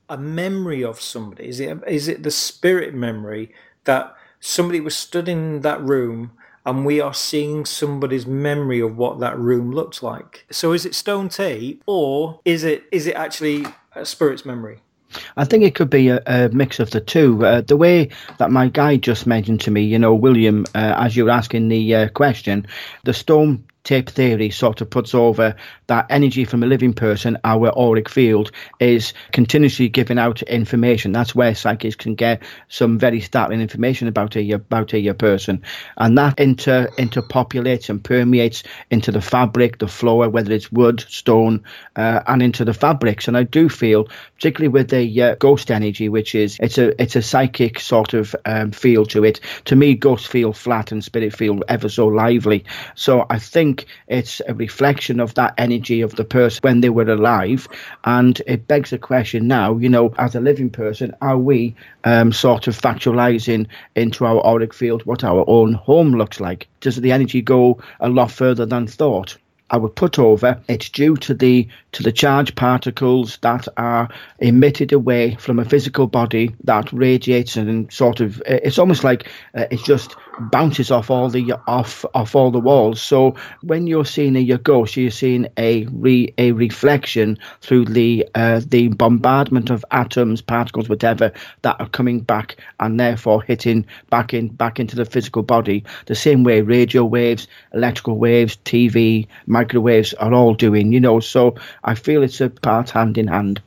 a 0.09 0.17
memory 0.17 0.85
of 0.85 1.01
somebody? 1.01 1.49
Is 1.49 1.61
it 1.61 1.79
is 1.87 2.09
it 2.09 2.23
the 2.23 2.31
spirit 2.31 2.95
memory 2.95 3.53
that 3.85 4.15
somebody 4.41 4.81
was 4.81 4.97
stood 4.97 5.29
in 5.29 5.61
that 5.61 5.83
room? 5.83 6.33
and 6.67 6.87
we 6.87 7.01
are 7.01 7.15
seeing 7.15 7.65
somebody's 7.65 8.27
memory 8.27 8.81
of 8.81 8.97
what 8.97 9.21
that 9.21 9.39
room 9.39 9.71
looked 9.71 10.03
like. 10.03 10.47
So 10.51 10.73
is 10.73 10.87
it 10.87 10.95
stone 10.95 11.29
tape 11.29 11.83
or 11.87 12.41
is 12.45 12.65
it 12.65 12.85
is 12.91 13.07
it 13.07 13.17
actually 13.17 13.67
a 13.95 14.07
spirit's 14.07 14.45
memory? 14.45 14.81
I 15.37 15.45
think 15.45 15.63
it 15.63 15.75
could 15.75 15.91
be 15.91 16.09
a, 16.09 16.23
a 16.27 16.49
mix 16.49 16.81
of 16.81 16.91
the 16.91 17.01
two. 17.01 17.45
Uh, 17.45 17.61
the 17.61 17.77
way 17.77 18.09
that 18.39 18.51
my 18.51 18.69
guide 18.69 19.03
just 19.03 19.27
mentioned 19.27 19.61
to 19.61 19.71
me, 19.71 19.83
you 19.83 19.99
know, 19.99 20.15
William, 20.15 20.65
uh, 20.75 20.95
as 20.99 21.17
you 21.17 21.27
were 21.27 21.31
asking 21.31 21.69
the 21.69 21.95
uh, 21.95 22.09
question, 22.09 22.67
the 23.05 23.15
stone 23.15 23.65
tape 23.85 24.09
theory 24.09 24.51
sort 24.51 24.81
of 24.81 24.91
puts 24.91 25.15
over 25.15 25.55
that 25.87 26.07
energy 26.09 26.45
from 26.45 26.63
a 26.63 26.67
living 26.67 26.95
person, 26.95 27.39
our 27.45 27.71
auric 27.79 28.09
field, 28.09 28.51
is 28.81 29.13
continuously 29.33 29.89
giving 29.89 30.19
out 30.19 30.43
information. 30.43 31.13
That's 31.13 31.35
where 31.35 31.55
psychics 31.55 31.95
can 31.95 32.15
get 32.15 32.43
some 32.69 32.99
very 32.99 33.21
startling 33.21 33.61
information 33.61 34.09
about 34.09 34.37
a 34.37 34.51
about 34.53 34.95
a 34.95 35.13
person, 35.13 35.63
and 35.99 36.17
that 36.19 36.41
inter 36.41 36.89
interpopulates 36.99 37.91
and 37.91 38.03
permeates 38.03 38.63
into 38.91 39.13
the 39.13 39.21
fabric, 39.21 39.79
the 39.79 39.89
floor, 39.89 40.29
whether 40.31 40.53
it's 40.53 40.73
wood, 40.73 41.01
stone, 41.01 41.63
uh, 41.97 42.21
and 42.27 42.43
into 42.43 42.65
the 42.65 42.75
fabrics. 42.75 43.29
And 43.29 43.37
I 43.37 43.43
do 43.43 43.69
feel, 43.69 44.09
particularly 44.37 44.69
with 44.69 44.89
the 44.89 45.23
uh, 45.23 45.35
ghost 45.37 45.71
energy, 45.71 46.09
which 46.09 46.35
is 46.35 46.57
it's 46.61 46.79
a 46.79 47.01
it's 47.01 47.17
a 47.17 47.23
psychic 47.23 47.79
sort 47.81 48.15
of 48.15 48.35
um, 48.47 48.71
feel 48.71 49.05
to 49.07 49.25
it. 49.25 49.41
To 49.67 49.77
me, 49.77 49.95
ghosts 49.95 50.27
feel 50.27 50.55
flat 50.55 50.91
and 50.93 51.05
spirit 51.05 51.35
feel 51.35 51.61
ever 51.69 51.91
so 51.91 52.07
lively. 52.07 52.65
So 52.95 53.27
I 53.29 53.39
think 53.39 53.74
it's 54.09 54.41
a 54.47 54.55
reflection 54.55 55.21
of 55.21 55.35
that 55.35 55.55
energy 55.59 56.01
of 56.01 56.17
the 56.17 56.25
person 56.25 56.61
when 56.63 56.81
they 56.81 56.91
were 56.91 57.11
alive. 57.11 57.69
And 58.05 58.41
it 58.47 58.67
begs 58.67 58.91
the 58.91 58.99
question 58.99 59.47
now, 59.47 59.77
you 59.77 59.89
know, 59.89 60.15
as 60.19 60.35
a 60.35 60.41
living 60.41 60.71
person, 60.71 61.15
are 61.21 61.39
we 61.39 61.75
um, 62.05 62.33
sort 62.33 62.67
of 62.67 62.79
factualizing 62.79 63.67
into 63.95 64.25
our 64.25 64.45
auric 64.45 64.75
field 64.75 65.05
what 65.07 65.25
our 65.25 65.45
own 65.47 65.75
home 65.75 66.13
looks 66.13 66.41
like? 66.41 66.69
Does 66.81 66.97
the 66.97 67.13
energy 67.13 67.43
go 67.43 67.81
a 68.01 68.09
lot 68.09 68.31
further 68.31 68.67
than 68.67 68.87
thought? 68.87 69.37
I 69.71 69.77
would 69.79 69.97
put 69.97 70.19
over 70.19 70.61
it's 70.69 70.91
due 70.91 71.17
to 71.17 71.35
the 71.35 71.67
to 71.93 72.03
the 72.03 72.13
charged 72.13 72.55
particles 72.55 73.39
that 73.39 73.67
are 73.77 74.09
emitted 74.39 74.93
away 74.93 75.37
from 75.37 75.59
a 75.59 75.65
physical 75.65 76.07
body 76.07 76.55
that 76.65 76.93
radiates 76.93 77.57
and 77.57 77.91
sort 77.93 78.21
of 78.21 78.43
it's 78.47 78.79
almost 78.79 79.05
like 79.05 79.29
uh, 79.55 79.65
it 79.71 79.81
just 79.83 80.15
bounces 80.39 80.91
off 80.91 81.11
all 81.11 81.29
the 81.29 81.53
off 81.67 82.05
off 82.15 82.35
all 82.35 82.51
the 82.51 82.59
walls 82.59 83.01
so 83.01 83.35
when 83.63 83.87
you're 83.87 84.05
seeing 84.05 84.37
a 84.37 84.59
ghost 84.59 84.97
you're 84.97 85.11
seeing 85.11 85.47
a 85.59 85.87
re, 85.87 86.33
a 86.39 86.53
reflection 86.53 87.39
through 87.61 87.85
the 87.85 88.27
uh, 88.35 88.61
the 88.67 88.89
bombardment 88.89 89.71
of 89.71 89.85
atoms 89.91 90.41
particles 90.41 90.89
whatever 90.89 91.33
that 91.63 91.77
are 91.81 91.89
coming 91.89 92.21
back 92.21 92.57
and 92.81 92.99
therefore 92.99 93.43
hitting 93.43 93.87
back 94.11 94.35
in 94.35 94.49
back 94.49 94.81
into 94.81 94.97
the 94.97 95.05
physical 95.05 95.43
body 95.43 95.85
the 96.07 96.15
same 96.15 96.45
way 96.45 96.61
radio 96.61 97.05
waves 97.05 97.47
electrical 97.73 98.17
waves 98.17 98.57
tv 98.65 99.27
microwaves 99.47 100.15
are 100.15 100.33
all 100.33 100.55
doing, 100.55 100.93
you 100.93 101.01
know. 101.01 101.21
So 101.21 101.55
I 101.85 101.95
feel 101.95 102.23
it's 102.23 102.41
a 102.41 102.51
part 102.51 102.91
hand 102.91 103.19
in 103.19 103.29
hand. 103.29 103.61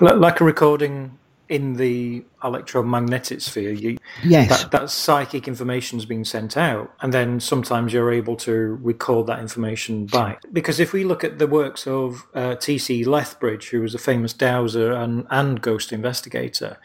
Like 0.00 0.40
a 0.40 0.44
recording 0.44 1.18
in 1.50 1.74
the 1.74 2.24
electromagnetic 2.44 3.40
sphere, 3.40 3.72
you, 3.72 3.98
yes, 4.22 4.62
that, 4.62 4.70
that 4.70 4.88
psychic 4.88 5.48
information 5.48 5.98
is 5.98 6.06
being 6.06 6.24
sent 6.24 6.56
out, 6.56 6.94
and 7.02 7.12
then 7.12 7.40
sometimes 7.40 7.92
you're 7.92 8.12
able 8.12 8.36
to 8.36 8.78
record 8.80 9.26
that 9.26 9.40
information 9.40 10.06
back. 10.06 10.42
Because 10.52 10.78
if 10.78 10.92
we 10.92 11.02
look 11.02 11.24
at 11.24 11.40
the 11.40 11.48
works 11.48 11.88
of 11.88 12.24
uh, 12.34 12.54
T.C. 12.54 13.04
Lethbridge, 13.04 13.70
who 13.70 13.80
was 13.82 13.96
a 13.96 13.98
famous 13.98 14.32
dowser 14.32 14.92
and, 14.92 15.26
and 15.28 15.60
ghost 15.60 15.92
investigator, 15.92 16.78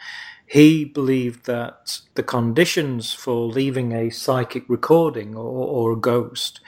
he 0.48 0.84
believed 0.84 1.46
that 1.46 2.00
the 2.16 2.24
conditions 2.24 3.14
for 3.14 3.46
leaving 3.46 3.92
a 3.92 4.10
psychic 4.10 4.64
recording 4.68 5.36
or, 5.36 5.68
or 5.68 5.92
a 5.94 5.98
ghost 5.98 6.60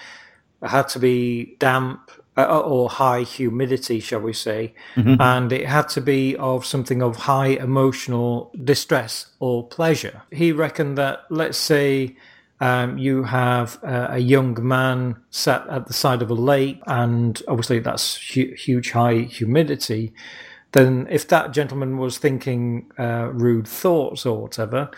had 0.62 0.88
to 0.90 1.00
be 1.00 1.56
damp 1.60 2.12
uh, 2.38 2.60
or 2.60 2.90
high 2.90 3.24
humidity, 3.24 4.00
shall 4.00 4.20
we 4.20 4.34
say, 4.34 4.74
mm-hmm. 4.96 5.20
and 5.20 5.52
it 5.52 5.66
had 5.66 5.90
to 5.90 6.02
be 6.02 6.36
of 6.38 6.66
something 6.66 7.02
of 7.02 7.16
high 7.16 7.48
emotional 7.48 8.52
distress 8.64 9.28
or 9.40 9.68
pleasure. 9.68 10.22
He 10.32 10.52
reckoned 10.52 10.98
that, 10.98 11.22
let's 11.30 11.58
say, 11.58 12.16
um, 12.60 12.98
you 12.98 13.24
have 13.24 13.80
uh, 13.84 14.08
a 14.12 14.20
young 14.20 14.58
man 14.66 15.18
sat 15.30 15.68
at 15.70 15.88
the 15.88 15.94
side 15.94 16.22
of 16.22 16.30
a 16.30 16.36
lake, 16.36 16.82
and 16.88 17.42
obviously 17.48 17.80
that's 17.80 18.34
hu- 18.34 18.54
huge 18.54 18.92
high 18.92 19.20
humidity. 19.22 20.14
Then, 20.74 21.08
if 21.10 21.28
that 21.30 21.54
gentleman 21.54 21.98
was 21.98 22.18
thinking 22.18 22.92
uh, 23.00 23.30
rude 23.32 23.68
thoughts 23.68 24.26
or 24.26 24.42
whatever, 24.42 24.92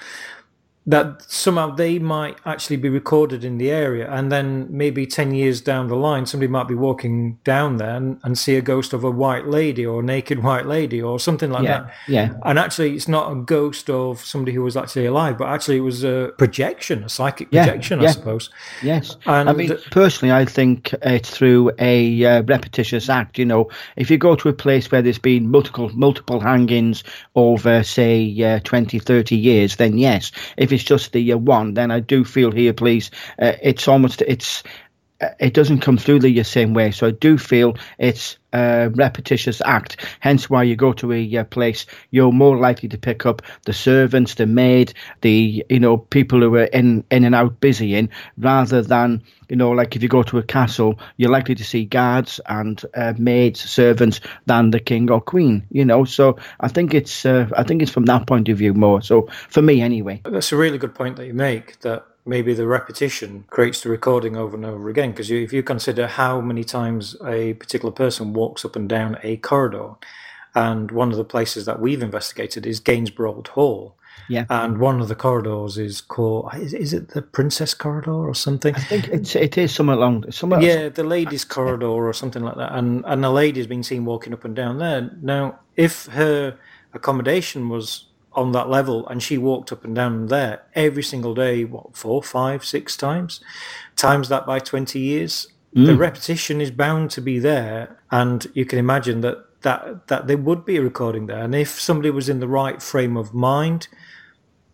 that 0.89 1.21
somehow 1.31 1.69
they 1.69 1.99
might 1.99 2.35
actually 2.47 2.75
be 2.75 2.89
recorded 2.89 3.43
in 3.43 3.59
the 3.59 3.69
area 3.69 4.11
and 4.11 4.31
then 4.31 4.65
maybe 4.71 5.05
10 5.05 5.35
years 5.35 5.61
down 5.61 5.87
the 5.87 5.95
line 5.95 6.25
somebody 6.25 6.49
might 6.49 6.67
be 6.67 6.73
walking 6.73 7.37
down 7.43 7.77
there 7.77 7.95
and, 7.95 8.19
and 8.23 8.39
see 8.39 8.55
a 8.55 8.61
ghost 8.61 8.91
of 8.91 9.03
a 9.03 9.11
white 9.11 9.45
lady 9.45 9.85
or 9.85 9.99
a 9.99 10.03
naked 10.03 10.41
white 10.41 10.65
lady 10.65 10.99
or 10.99 11.19
something 11.19 11.51
like 11.51 11.63
yeah, 11.63 11.81
that. 11.81 11.93
yeah. 12.07 12.33
And 12.43 12.57
actually 12.57 12.95
it's 12.95 13.07
not 13.07 13.31
a 13.31 13.35
ghost 13.35 13.87
of 13.91 14.19
somebody 14.19 14.51
who 14.51 14.63
was 14.63 14.75
actually 14.75 15.05
alive 15.05 15.37
but 15.37 15.49
actually 15.49 15.77
it 15.77 15.81
was 15.81 16.03
a 16.03 16.31
projection 16.39 17.03
a 17.03 17.09
psychic 17.09 17.51
projection 17.51 17.99
yeah, 17.99 18.05
yeah. 18.05 18.09
i 18.09 18.13
suppose. 18.13 18.49
Yes. 18.81 19.15
And 19.27 19.47
i 19.47 19.53
mean 19.53 19.77
personally 19.91 20.33
i 20.33 20.43
think 20.43 20.91
it's 21.03 21.29
through 21.29 21.71
a 21.77 22.25
uh, 22.25 22.41
repetitious 22.43 23.09
act 23.09 23.37
you 23.37 23.45
know. 23.45 23.69
If 23.95 24.09
you 24.09 24.17
go 24.17 24.35
to 24.35 24.49
a 24.49 24.53
place 24.53 24.91
where 24.91 25.03
there's 25.03 25.19
been 25.19 25.51
multiple 25.51 25.89
multiple 25.89 26.39
hangings 26.39 27.03
over 27.35 27.83
say 27.83 28.35
uh, 28.41 28.59
20 28.63 28.97
30 28.97 29.35
years 29.35 29.75
then 29.75 29.99
yes. 29.99 30.31
If 30.57 30.71
it's 30.71 30.78
just 30.83 31.11
the 31.13 31.33
uh, 31.33 31.37
one, 31.37 31.73
then 31.73 31.91
I 31.91 31.99
do 31.99 32.23
feel 32.23 32.51
here, 32.51 32.73
please, 32.73 33.11
uh, 33.39 33.53
it's 33.61 33.87
almost 33.87 34.21
it's 34.21 34.63
it 35.39 35.53
doesn't 35.53 35.79
come 35.79 35.97
through 35.97 36.19
the 36.19 36.43
same 36.43 36.73
way. 36.73 36.91
So 36.91 37.07
I 37.07 37.11
do 37.11 37.37
feel 37.37 37.75
it's 37.97 38.37
a 38.53 38.89
repetitious 38.93 39.61
act. 39.65 39.97
Hence 40.21 40.49
why 40.49 40.63
you 40.63 40.75
go 40.75 40.93
to 40.93 41.11
a, 41.11 41.35
a, 41.35 41.45
place, 41.45 41.85
you're 42.11 42.31
more 42.31 42.57
likely 42.57 42.89
to 42.89 42.97
pick 42.97 43.25
up 43.25 43.41
the 43.65 43.73
servants, 43.73 44.35
the 44.35 44.45
maid, 44.45 44.93
the 45.21 45.63
you 45.69 45.79
know 45.79 45.97
people 45.97 46.39
who 46.39 46.55
are 46.55 46.63
in 46.63 47.03
in 47.11 47.25
and 47.25 47.35
out 47.35 47.59
busy 47.59 47.95
in, 47.95 48.09
rather 48.37 48.81
than 48.81 49.21
you 49.49 49.55
know 49.55 49.71
like 49.71 49.95
if 49.95 50.01
you 50.01 50.09
go 50.09 50.23
to 50.23 50.37
a 50.37 50.43
castle, 50.43 50.99
you're 51.17 51.31
likely 51.31 51.55
to 51.55 51.63
see 51.63 51.85
guards 51.85 52.39
and 52.47 52.83
uh, 52.95 53.13
maids, 53.17 53.59
servants 53.59 54.19
than 54.45 54.71
the 54.71 54.79
king 54.79 55.11
or 55.11 55.21
queen. 55.21 55.65
You 55.69 55.85
know, 55.85 56.05
so 56.05 56.37
I 56.61 56.69
think 56.69 56.93
it's 56.93 57.25
uh, 57.25 57.49
I 57.55 57.63
think 57.63 57.81
it's 57.81 57.91
from 57.91 58.05
that 58.05 58.25
point 58.25 58.49
of 58.49 58.57
view 58.57 58.73
more. 58.73 59.01
So 59.01 59.27
for 59.49 59.61
me, 59.61 59.81
anyway. 59.81 60.21
That's 60.23 60.51
a 60.51 60.57
really 60.57 60.77
good 60.77 60.95
point 60.95 61.17
that 61.17 61.27
you 61.27 61.33
make. 61.33 61.79
That 61.81 62.05
maybe 62.29 62.53
the 62.53 62.67
repetition 62.67 63.43
creates 63.49 63.81
the 63.81 63.89
recording 63.89 64.37
over 64.37 64.55
and 64.55 64.65
over 64.65 64.87
again. 64.89 65.11
Because 65.11 65.31
if 65.31 65.51
you 65.51 65.63
consider 65.63 66.07
how 66.07 66.39
many 66.39 66.63
times 66.63 67.17
a 67.25 67.53
particular 67.55 67.91
person 67.91 68.33
walks 68.33 68.63
up 68.63 68.75
and 68.75 68.87
down 68.87 69.17
a 69.23 69.37
corridor, 69.37 69.95
and 70.55 70.91
one 70.91 71.11
of 71.11 71.17
the 71.17 71.25
places 71.25 71.65
that 71.65 71.79
we've 71.79 72.01
investigated 72.01 72.65
is 72.65 72.79
Gainsborough 72.79 73.35
Old 73.35 73.47
Hall. 73.49 73.95
Yeah. 74.27 74.45
And 74.49 74.77
one 74.77 75.01
of 75.01 75.07
the 75.07 75.15
corridors 75.15 75.77
is 75.79 76.01
called 76.01 76.53
is, 76.53 76.73
is 76.73 76.93
it 76.93 77.09
the 77.09 77.21
Princess 77.21 77.73
Corridor 77.73 78.11
or 78.11 78.35
something? 78.35 78.75
I 78.75 78.79
think 78.79 79.07
it's 79.07 79.35
it 79.35 79.57
is 79.57 79.73
somewhere 79.73 79.97
along 79.97 80.31
somewhere 80.31 80.61
Yeah, 80.61 80.89
the 80.89 81.03
ladies 81.03 81.43
corridor 81.43 81.87
or 81.87 82.13
something 82.13 82.43
like 82.43 82.57
that. 82.57 82.71
And 82.73 83.03
and 83.07 83.25
a 83.25 83.31
lady's 83.31 83.65
been 83.65 83.81
seen 83.81 84.05
walking 84.05 84.33
up 84.33 84.45
and 84.45 84.55
down 84.55 84.77
there. 84.77 85.09
Now, 85.21 85.59
if 85.75 86.05
her 86.07 86.57
accommodation 86.93 87.69
was 87.69 88.05
on 88.33 88.51
that 88.51 88.69
level, 88.69 89.07
and 89.07 89.21
she 89.21 89.37
walked 89.37 89.71
up 89.71 89.83
and 89.83 89.95
down 89.95 90.27
there 90.27 90.63
every 90.75 91.03
single 91.03 91.33
day, 91.33 91.65
what 91.65 91.95
four, 91.97 92.21
five, 92.21 92.63
six 92.63 92.95
times, 92.95 93.41
times 93.95 94.29
that 94.29 94.45
by 94.45 94.59
twenty 94.59 94.99
years. 94.99 95.47
Mm. 95.75 95.85
The 95.85 95.95
repetition 95.95 96.61
is 96.61 96.71
bound 96.71 97.11
to 97.11 97.21
be 97.21 97.39
there, 97.39 97.99
and 98.11 98.47
you 98.53 98.65
can 98.65 98.79
imagine 98.79 99.21
that 99.21 99.45
that 99.61 100.07
that 100.07 100.27
there 100.27 100.37
would 100.37 100.65
be 100.65 100.77
a 100.77 100.81
recording 100.81 101.27
there. 101.27 101.43
And 101.43 101.53
if 101.53 101.79
somebody 101.79 102.09
was 102.09 102.29
in 102.29 102.39
the 102.39 102.47
right 102.47 102.81
frame 102.81 103.17
of 103.17 103.33
mind, 103.33 103.87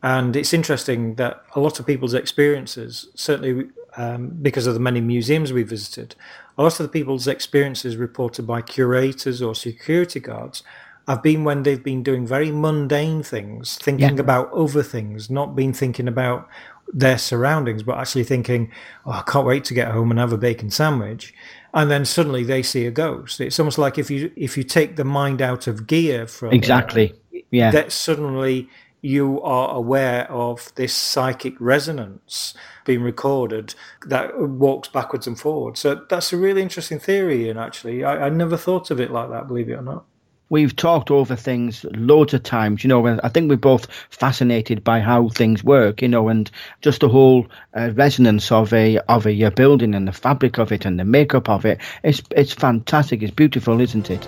and 0.04 0.36
it's 0.36 0.54
interesting 0.54 1.16
that 1.16 1.44
a 1.56 1.60
lot 1.60 1.80
of 1.80 1.86
people's 1.86 2.14
experiences, 2.14 3.08
certainly 3.16 3.70
um, 3.98 4.30
because 4.42 4.68
of 4.68 4.74
the 4.74 4.80
many 4.80 5.02
museums 5.02 5.52
we 5.52 5.64
visited, 5.64 6.16
a 6.58 6.64
lot 6.64 6.80
of 6.80 6.86
the 6.86 6.92
people's 6.92 7.28
experiences 7.28 7.98
reported 7.98 8.46
by 8.46 8.62
curators 8.62 9.42
or 9.42 9.56
security 9.56 10.20
guards 10.20 10.64
have 11.08 11.22
been 11.22 11.44
when 11.44 11.64
they've 11.64 11.84
been 11.84 12.04
doing 12.04 12.26
very 12.26 12.52
mundane 12.52 13.22
things, 13.22 13.78
thinking 13.78 14.16
yeah. 14.16 14.22
about 14.22 14.52
other 14.54 14.84
things, 14.84 15.30
not 15.30 15.56
been 15.56 15.74
thinking 15.74 16.08
about 16.08 16.48
their 16.94 17.18
surroundings, 17.18 17.84
but 17.84 17.98
actually 17.98 18.24
thinking, 18.24 18.72
oh, 19.06 19.12
I 19.12 19.24
can't 19.28 19.46
wait 19.46 19.64
to 19.66 19.74
get 19.74 19.92
home 19.92 20.12
and 20.12 20.20
have 20.20 20.34
a 20.34 20.38
bacon 20.38 20.70
sandwich. 20.70 21.34
And 21.74 21.92
then 21.92 22.06
suddenly 22.06 22.44
they 22.44 22.64
see 22.64 22.86
a 22.86 22.92
ghost. 22.92 23.42
It's 23.42 23.60
almost 23.60 23.78
like 23.78 23.98
if 23.98 24.10
you 24.10 24.32
if 24.36 24.58
you 24.58 24.64
take 24.64 24.96
the 24.96 25.04
mind 25.04 25.42
out 25.42 25.68
of 25.68 25.88
gear 25.88 26.26
from 26.26 26.54
exactly, 26.54 27.14
yeah, 27.52 27.70
that 27.72 27.92
suddenly 27.92 28.70
you 29.02 29.42
are 29.42 29.76
aware 29.76 30.32
of 30.32 30.74
this 30.76 30.94
psychic 30.94 31.54
resonance 31.60 32.56
being 32.86 33.02
recorded 33.02 33.76
that 34.08 34.40
walks 34.40 34.88
backwards 34.88 35.28
and 35.28 35.38
forwards. 35.38 35.82
So 35.82 36.06
that's 36.10 36.32
a 36.32 36.38
really 36.38 36.62
interesting 36.62 36.98
theory, 36.98 37.50
and 37.50 37.60
actually, 37.60 38.06
I, 38.06 38.28
I 38.28 38.30
never 38.30 38.56
thought 38.56 38.90
of 38.90 39.02
it 39.02 39.12
like 39.12 39.30
that. 39.32 39.48
Believe 39.48 39.70
it 39.70 39.74
or 39.74 39.82
not 39.82 40.06
we've 40.50 40.76
talked 40.76 41.10
over 41.10 41.36
things 41.36 41.86
loads 41.96 42.34
of 42.34 42.44
times, 42.44 42.84
you 42.84 42.88
know, 42.88 43.06
I 43.24 43.30
think 43.30 43.50
we're 43.50 43.58
both 43.58 43.88
fascinated 44.10 44.84
by 44.84 45.00
how 45.00 45.30
things 45.30 45.64
work, 45.64 46.02
you 46.02 46.08
know, 46.08 46.30
and 46.30 46.50
just 46.82 47.02
the 47.02 47.10
whole 47.10 47.48
uh, 47.76 47.92
resonance 47.94 48.52
of 48.52 48.72
a 48.74 49.00
of 49.10 49.26
a, 49.26 49.42
a 49.42 49.52
building 49.52 49.96
and 49.96 50.08
the 50.08 50.14
fabric 50.14 50.58
of 50.58 50.72
it 50.72 50.86
and 50.86 51.00
the 51.00 51.06
makeup 51.06 51.50
of 51.50 51.66
it. 51.66 51.80
It's 52.04 52.22
it's 52.32 52.54
fantastic. 52.54 53.24
It's 53.24 53.34
beautiful, 53.34 53.82
isn't 53.82 54.10
it? 54.10 54.28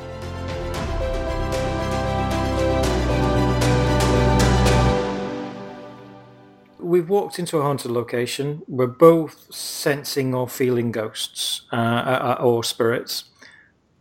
We've 6.80 7.10
walked 7.10 7.38
into 7.38 7.58
a 7.58 7.62
haunted 7.62 7.92
location. 7.92 8.64
We're 8.66 8.88
both 8.88 9.54
sensing 9.54 10.34
or 10.34 10.48
feeling 10.48 10.94
ghosts 10.94 11.64
uh, 11.72 11.76
uh, 11.76 12.38
or 12.40 12.64
spirits 12.64 13.26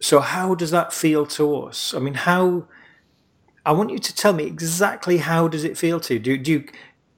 so 0.01 0.21
how 0.21 0.55
does 0.55 0.71
that 0.71 0.93
feel 0.93 1.27
to 1.27 1.57
us? 1.63 1.95
I 1.95 1.99
mean, 1.99 2.15
how? 2.15 2.67
I 3.65 3.73
want 3.73 3.91
you 3.91 3.99
to 3.99 4.15
tell 4.15 4.33
me 4.33 4.45
exactly 4.45 5.19
how 5.19 5.49
does 5.49 5.65
it 5.65 5.77
feel 5.77 5.99
to 6.01 6.15
you? 6.15 6.21
Do, 6.21 6.39
do 6.39 6.53
you 6.53 6.65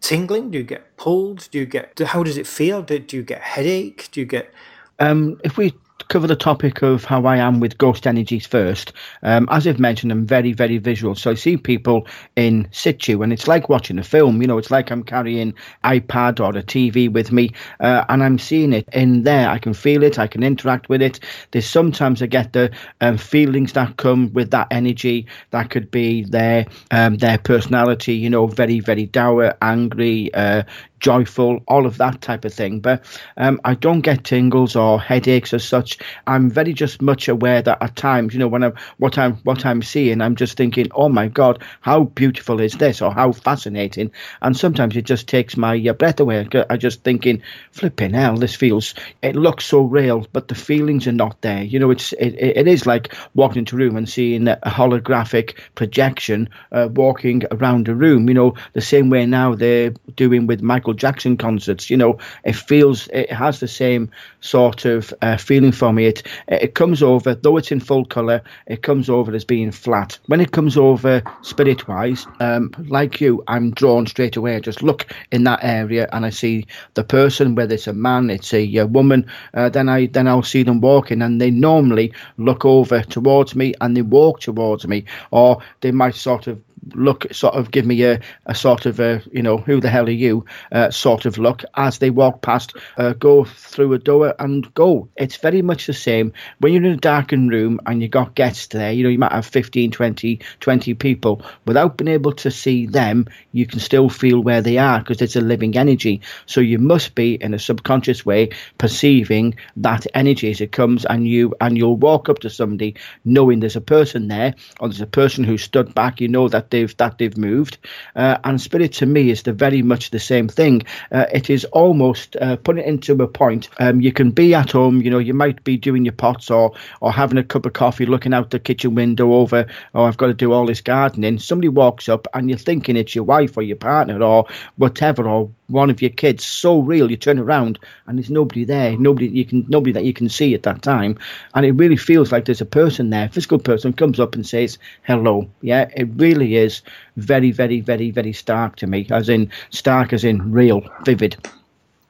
tingling? 0.00 0.50
Do 0.50 0.58
you 0.58 0.64
get 0.64 0.96
pulled? 0.96 1.48
Do 1.50 1.58
you 1.58 1.66
get? 1.66 1.98
How 1.98 2.22
does 2.22 2.36
it 2.36 2.46
feel? 2.46 2.82
Do, 2.82 2.98
do 2.98 3.16
you 3.16 3.22
get 3.22 3.42
headache? 3.42 4.08
Do 4.12 4.20
you 4.20 4.26
get? 4.26 4.52
Um, 4.98 5.40
if 5.44 5.56
we 5.56 5.74
cover 6.08 6.26
the 6.26 6.36
topic 6.36 6.82
of 6.82 7.04
how 7.04 7.26
I 7.26 7.36
am 7.36 7.60
with 7.60 7.78
ghost 7.78 8.06
energies 8.06 8.46
first. 8.46 8.92
Um, 9.22 9.48
as 9.50 9.66
I've 9.66 9.78
mentioned, 9.78 10.12
I'm 10.12 10.26
very, 10.26 10.52
very 10.52 10.78
visual. 10.78 11.14
So 11.14 11.32
I 11.32 11.34
see 11.34 11.56
people 11.56 12.06
in 12.36 12.68
situ, 12.70 13.22
and 13.22 13.32
it's 13.32 13.48
like 13.48 13.68
watching 13.68 13.98
a 13.98 14.04
film. 14.04 14.40
You 14.40 14.48
know, 14.48 14.58
it's 14.58 14.70
like 14.70 14.90
I'm 14.90 15.02
carrying 15.02 15.54
iPad 15.84 16.40
or 16.40 16.56
a 16.56 16.62
TV 16.62 17.12
with 17.12 17.32
me, 17.32 17.50
uh, 17.80 18.04
and 18.08 18.22
I'm 18.22 18.38
seeing 18.38 18.72
it 18.72 18.88
in 18.92 19.24
there. 19.24 19.48
I 19.48 19.58
can 19.58 19.74
feel 19.74 20.02
it. 20.02 20.18
I 20.18 20.26
can 20.26 20.42
interact 20.42 20.88
with 20.88 21.02
it. 21.02 21.20
There's 21.50 21.66
sometimes 21.66 22.22
I 22.22 22.26
get 22.26 22.52
the 22.52 22.70
um, 23.00 23.18
feelings 23.18 23.72
that 23.72 23.96
come 23.96 24.32
with 24.32 24.50
that 24.52 24.68
energy. 24.70 25.26
That 25.50 25.70
could 25.70 25.90
be 25.90 26.24
their 26.24 26.66
um, 26.90 27.16
their 27.16 27.38
personality. 27.38 28.14
You 28.14 28.30
know, 28.30 28.46
very, 28.46 28.80
very 28.80 29.06
dour, 29.06 29.54
angry, 29.60 30.32
uh, 30.34 30.62
joyful, 31.00 31.62
all 31.68 31.86
of 31.86 31.98
that 31.98 32.20
type 32.20 32.44
of 32.44 32.52
thing. 32.52 32.80
But 32.80 33.04
um, 33.36 33.60
I 33.64 33.74
don't 33.74 34.00
get 34.00 34.24
tingles 34.24 34.76
or 34.76 35.00
headaches 35.00 35.52
as 35.52 35.64
such. 35.64 35.98
I'm 36.26 36.50
very 36.50 36.72
just 36.72 37.02
much 37.02 37.28
aware 37.28 37.62
that 37.62 37.82
at 37.82 37.96
times, 37.96 38.34
you 38.34 38.40
know, 38.40 38.48
when 38.48 38.64
I'm 38.64 38.74
what 38.98 39.18
I'm 39.18 39.34
what 39.44 39.64
I'm 39.64 39.82
seeing, 39.82 40.20
I'm 40.20 40.36
just 40.36 40.56
thinking, 40.56 40.88
oh 40.94 41.08
my 41.08 41.28
god, 41.28 41.62
how 41.80 42.04
beautiful 42.04 42.60
is 42.60 42.74
this, 42.74 43.02
or 43.02 43.12
how 43.12 43.32
fascinating. 43.32 44.12
And 44.42 44.56
sometimes 44.56 44.96
it 44.96 45.02
just 45.04 45.28
takes 45.28 45.56
my 45.56 45.76
uh, 45.88 45.92
breath 45.92 46.20
away. 46.20 46.46
I 46.68 46.76
just 46.76 47.02
thinking, 47.04 47.42
flipping 47.72 48.14
hell, 48.14 48.36
this 48.36 48.54
feels. 48.54 48.94
It 49.22 49.36
looks 49.36 49.64
so 49.64 49.82
real, 49.82 50.26
but 50.32 50.48
the 50.48 50.54
feelings 50.54 51.06
are 51.06 51.12
not 51.12 51.40
there. 51.42 51.62
You 51.62 51.78
know, 51.78 51.90
it's 51.90 52.12
it, 52.12 52.34
it 52.34 52.68
is 52.68 52.86
like 52.86 53.14
walking 53.34 53.60
into 53.60 53.76
a 53.76 53.78
room 53.78 53.96
and 53.96 54.08
seeing 54.08 54.48
a 54.48 54.58
holographic 54.64 55.58
projection 55.74 56.48
uh, 56.72 56.88
walking 56.90 57.44
around 57.50 57.88
a 57.88 57.94
room. 57.94 58.28
You 58.28 58.34
know, 58.34 58.54
the 58.72 58.80
same 58.80 59.10
way 59.10 59.26
now 59.26 59.54
they're 59.54 59.90
doing 60.14 60.46
with 60.46 60.62
Michael 60.62 60.87
Michael 60.88 60.96
Jackson 60.96 61.36
concerts. 61.36 61.90
You 61.90 61.98
know, 61.98 62.18
it 62.44 62.56
feels 62.56 63.08
it 63.12 63.30
has 63.30 63.60
the 63.60 63.68
same 63.68 64.10
sort 64.40 64.86
of 64.86 65.12
uh, 65.20 65.36
feeling 65.36 65.72
for 65.72 65.92
me. 65.92 66.06
It 66.06 66.22
it 66.48 66.74
comes 66.74 67.02
over 67.02 67.34
though 67.34 67.58
it's 67.58 67.70
in 67.70 67.80
full 67.80 68.06
color. 68.06 68.40
It 68.66 68.82
comes 68.82 69.10
over 69.10 69.34
as 69.34 69.44
being 69.44 69.70
flat. 69.70 70.18
When 70.28 70.40
it 70.40 70.52
comes 70.52 70.78
over 70.78 71.22
spirit 71.42 71.86
wise, 71.88 72.26
um, 72.40 72.72
like 72.88 73.20
you, 73.20 73.44
I'm 73.48 73.72
drawn 73.72 74.06
straight 74.06 74.36
away. 74.36 74.56
I 74.56 74.60
just 74.60 74.82
look 74.82 75.06
in 75.30 75.44
that 75.44 75.60
area 75.62 76.08
and 76.12 76.24
I 76.24 76.30
see 76.30 76.66
the 76.94 77.04
person, 77.04 77.54
whether 77.54 77.74
it's 77.74 77.86
a 77.86 77.92
man, 77.92 78.30
it's 78.30 78.54
a, 78.54 78.76
a 78.76 78.86
woman. 78.86 79.26
Uh, 79.52 79.68
then 79.68 79.90
I 79.90 80.06
then 80.06 80.26
I'll 80.26 80.42
see 80.42 80.62
them 80.62 80.80
walking, 80.80 81.20
and 81.20 81.38
they 81.38 81.50
normally 81.50 82.14
look 82.38 82.64
over 82.64 83.02
towards 83.02 83.54
me 83.54 83.74
and 83.82 83.94
they 83.94 84.02
walk 84.02 84.40
towards 84.40 84.86
me, 84.86 85.04
or 85.30 85.58
they 85.82 85.92
might 85.92 86.14
sort 86.14 86.46
of 86.46 86.58
look 86.94 87.26
sort 87.32 87.54
of 87.54 87.70
give 87.70 87.86
me 87.86 88.02
a, 88.04 88.20
a 88.46 88.54
sort 88.54 88.86
of 88.86 89.00
a 89.00 89.22
you 89.32 89.42
know 89.42 89.58
who 89.58 89.80
the 89.80 89.90
hell 89.90 90.06
are 90.06 90.10
you 90.10 90.44
uh, 90.72 90.90
sort 90.90 91.26
of 91.26 91.38
look 91.38 91.62
as 91.76 91.98
they 91.98 92.10
walk 92.10 92.42
past 92.42 92.76
uh, 92.96 93.12
go 93.14 93.44
through 93.44 93.92
a 93.92 93.98
door 93.98 94.34
and 94.38 94.72
go. 94.74 95.08
It's 95.16 95.36
very 95.36 95.62
much 95.62 95.86
the 95.86 95.92
same. 95.92 96.32
When 96.60 96.72
you're 96.72 96.84
in 96.84 96.92
a 96.92 96.96
darkened 96.96 97.50
room 97.50 97.80
and 97.86 98.02
you 98.02 98.08
got 98.08 98.34
guests 98.34 98.68
there 98.68 98.92
you 98.92 99.02
know 99.02 99.10
you 99.10 99.18
might 99.18 99.32
have 99.32 99.46
15 99.46 99.90
20 99.90 100.40
20 100.60 100.94
people 100.94 101.42
without 101.66 101.96
being 101.96 102.08
able 102.08 102.32
to 102.32 102.50
see 102.50 102.86
them 102.86 103.26
you 103.52 103.66
can 103.66 103.80
still 103.80 104.08
feel 104.08 104.40
where 104.40 104.62
they 104.62 104.78
are 104.78 104.98
because 105.00 105.22
it's 105.22 105.36
a 105.36 105.40
living 105.40 105.76
energy. 105.76 106.20
So 106.46 106.60
you 106.60 106.78
must 106.78 107.14
be 107.14 107.34
in 107.34 107.54
a 107.54 107.58
subconscious 107.58 108.24
way 108.24 108.50
perceiving 108.78 109.54
that 109.76 110.06
energy 110.14 110.50
as 110.50 110.60
it 110.60 110.72
comes 110.72 111.04
and 111.04 111.26
you 111.26 111.54
and 111.60 111.76
you'll 111.76 111.96
walk 111.96 112.28
up 112.28 112.40
to 112.40 112.50
somebody 112.50 112.94
knowing 113.24 113.60
there's 113.60 113.76
a 113.76 113.80
person 113.80 114.28
there 114.28 114.54
or 114.80 114.88
there's 114.88 115.00
a 115.00 115.06
person 115.06 115.44
who 115.44 115.58
stood 115.58 115.94
back. 115.94 116.20
You 116.20 116.28
know 116.28 116.48
that 116.48 116.67
they've 116.70 116.96
that 116.96 117.18
they've 117.18 117.36
moved. 117.36 117.78
Uh, 118.16 118.38
and 118.44 118.60
spirit 118.60 118.92
to 118.94 119.06
me 119.06 119.30
is 119.30 119.42
the 119.42 119.52
very 119.52 119.82
much 119.82 120.10
the 120.10 120.18
same 120.18 120.48
thing. 120.48 120.82
Uh, 121.12 121.26
it 121.32 121.50
is 121.50 121.64
almost 121.66 122.36
uh, 122.36 122.56
putting 122.56 122.84
it 122.84 122.88
into 122.88 123.20
a 123.22 123.28
point. 123.28 123.68
Um, 123.78 124.00
you 124.00 124.12
can 124.12 124.30
be 124.30 124.54
at 124.54 124.72
home, 124.72 125.00
you 125.02 125.10
know, 125.10 125.18
you 125.18 125.34
might 125.34 125.62
be 125.64 125.76
doing 125.76 126.04
your 126.04 126.12
pots 126.12 126.50
or 126.50 126.72
or 127.00 127.12
having 127.12 127.38
a 127.38 127.44
cup 127.44 127.66
of 127.66 127.72
coffee, 127.72 128.06
looking 128.06 128.34
out 128.34 128.50
the 128.50 128.58
kitchen 128.58 128.94
window 128.94 129.32
over. 129.34 129.66
Oh, 129.94 130.04
I've 130.04 130.16
got 130.16 130.26
to 130.26 130.34
do 130.34 130.52
all 130.52 130.66
this 130.66 130.80
gardening. 130.80 131.38
Somebody 131.38 131.68
walks 131.68 132.08
up 132.08 132.26
and 132.34 132.48
you're 132.48 132.58
thinking 132.58 132.96
it's 132.96 133.14
your 133.14 133.24
wife 133.24 133.56
or 133.56 133.62
your 133.62 133.76
partner 133.76 134.22
or 134.22 134.46
whatever 134.76 135.28
or 135.28 135.50
one 135.68 135.90
of 135.90 136.02
your 136.02 136.10
kids 136.10 136.44
so 136.44 136.80
real 136.80 137.10
you 137.10 137.16
turn 137.16 137.38
around 137.38 137.78
and 138.06 138.18
there's 138.18 138.30
nobody 138.30 138.64
there 138.64 138.96
nobody 138.98 139.28
you 139.28 139.44
can 139.44 139.64
nobody 139.68 139.92
that 139.92 140.04
you 140.04 140.12
can 140.12 140.28
see 140.28 140.54
at 140.54 140.62
that 140.64 140.82
time. 140.82 141.18
And 141.54 141.64
it 141.64 141.72
really 141.72 141.96
feels 141.96 142.32
like 142.32 142.44
there's 142.44 142.60
a 142.60 142.66
person 142.66 143.10
there 143.10 143.26
a 143.26 143.28
physical 143.28 143.58
person 143.58 143.92
comes 143.92 144.18
up 144.18 144.34
and 144.34 144.46
says 144.46 144.78
hello. 145.02 145.48
Yeah 145.62 145.88
it 145.94 146.08
really 146.16 146.56
is 146.56 146.82
very 147.16 147.50
very 147.50 147.80
very 147.80 148.10
very 148.10 148.32
stark 148.32 148.76
to 148.76 148.86
me 148.86 149.06
as 149.10 149.28
in 149.28 149.50
stark 149.70 150.12
as 150.12 150.24
in 150.24 150.52
real 150.52 150.82
vivid. 151.04 151.36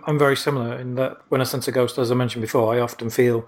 I'm 0.06 0.18
very 0.18 0.36
similar 0.36 0.78
in 0.78 0.94
that 0.94 1.18
when 1.28 1.40
i 1.40 1.44
sense 1.44 1.68
a 1.68 1.72
ghost 1.72 1.98
as 1.98 2.10
i 2.10 2.14
mentioned 2.14 2.40
before 2.40 2.74
i 2.74 2.80
often 2.80 3.10
feel 3.10 3.46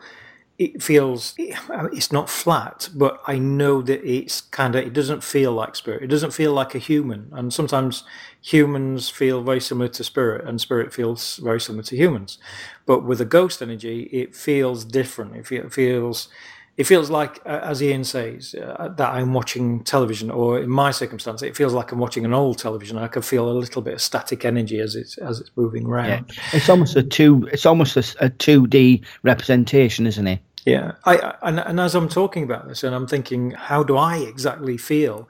it 0.61 0.83
feels 0.83 1.35
it's 1.39 2.13
not 2.13 2.29
flat, 2.29 2.91
but 2.95 3.23
I 3.27 3.39
know 3.39 3.81
that 3.81 4.05
it's 4.05 4.43
kind 4.43 4.75
of 4.75 4.85
it 4.85 4.93
doesn't 4.93 5.25
feel 5.25 5.53
like 5.53 5.75
spirit. 5.75 6.03
It 6.03 6.09
doesn't 6.09 6.33
feel 6.33 6.53
like 6.53 6.75
a 6.75 6.79
human, 6.79 7.31
and 7.33 7.51
sometimes 7.51 8.05
humans 8.43 9.09
feel 9.09 9.43
very 9.43 9.61
similar 9.61 9.89
to 9.89 10.05
spirit, 10.05 10.47
and 10.47 10.61
spirit 10.61 10.93
feels 10.93 11.37
very 11.37 11.63
similar 11.63 11.83
to 11.85 11.97
humans. 11.97 12.37
But 12.85 13.07
with 13.07 13.23
a 13.23 13.25
ghost 13.25 13.63
energy, 13.63 14.03
it 14.13 14.37
feels 14.37 14.85
different. 14.85 15.35
It 15.35 15.73
feels 15.73 16.29
it 16.77 16.85
feels 16.85 17.11
like, 17.11 17.41
uh, 17.45 17.61
as 17.63 17.83
Ian 17.83 18.05
says, 18.05 18.55
uh, 18.55 18.89
that 18.97 19.15
I'm 19.15 19.35
watching 19.35 19.83
television, 19.85 20.31
or 20.31 20.61
in 20.61 20.71
my 20.71 20.91
circumstance, 20.91 21.43
it 21.43 21.57
feels 21.57 21.73
like 21.73 21.93
I'm 21.93 21.99
watching 21.99 22.25
an 22.25 22.33
old 22.33 22.59
television. 22.59 22.99
I 22.99 23.09
can 23.09 23.23
feel 23.23 23.51
a 23.51 23.53
little 23.53 23.83
bit 23.83 23.95
of 23.95 24.01
static 24.03 24.45
energy 24.45 24.79
as 24.79 24.95
it's 24.95 25.17
as 25.19 25.41
it's 25.41 25.51
moving 25.57 25.87
around. 25.87 26.09
Yeah. 26.09 26.43
It's 26.53 26.69
almost 26.69 26.97
a 26.97 27.03
two. 27.03 27.49
It's 27.51 27.65
almost 27.65 27.97
a 27.97 28.29
two 28.29 28.67
D 28.67 29.03
representation, 29.23 30.07
isn't 30.07 30.27
it? 30.27 30.41
Yeah, 30.67 30.93
I, 31.05 31.35
and, 31.43 31.59
and 31.61 31.81
as 31.81 31.95
I'm 31.95 32.09
talking 32.09 32.43
about 32.43 32.69
this, 32.69 32.85
and 32.85 32.95
I'm 32.95 33.07
thinking, 33.07 33.53
how 33.53 33.83
do 33.83 33.97
I 33.97 34.19
exactly 34.19 34.77
feel? 34.77 35.29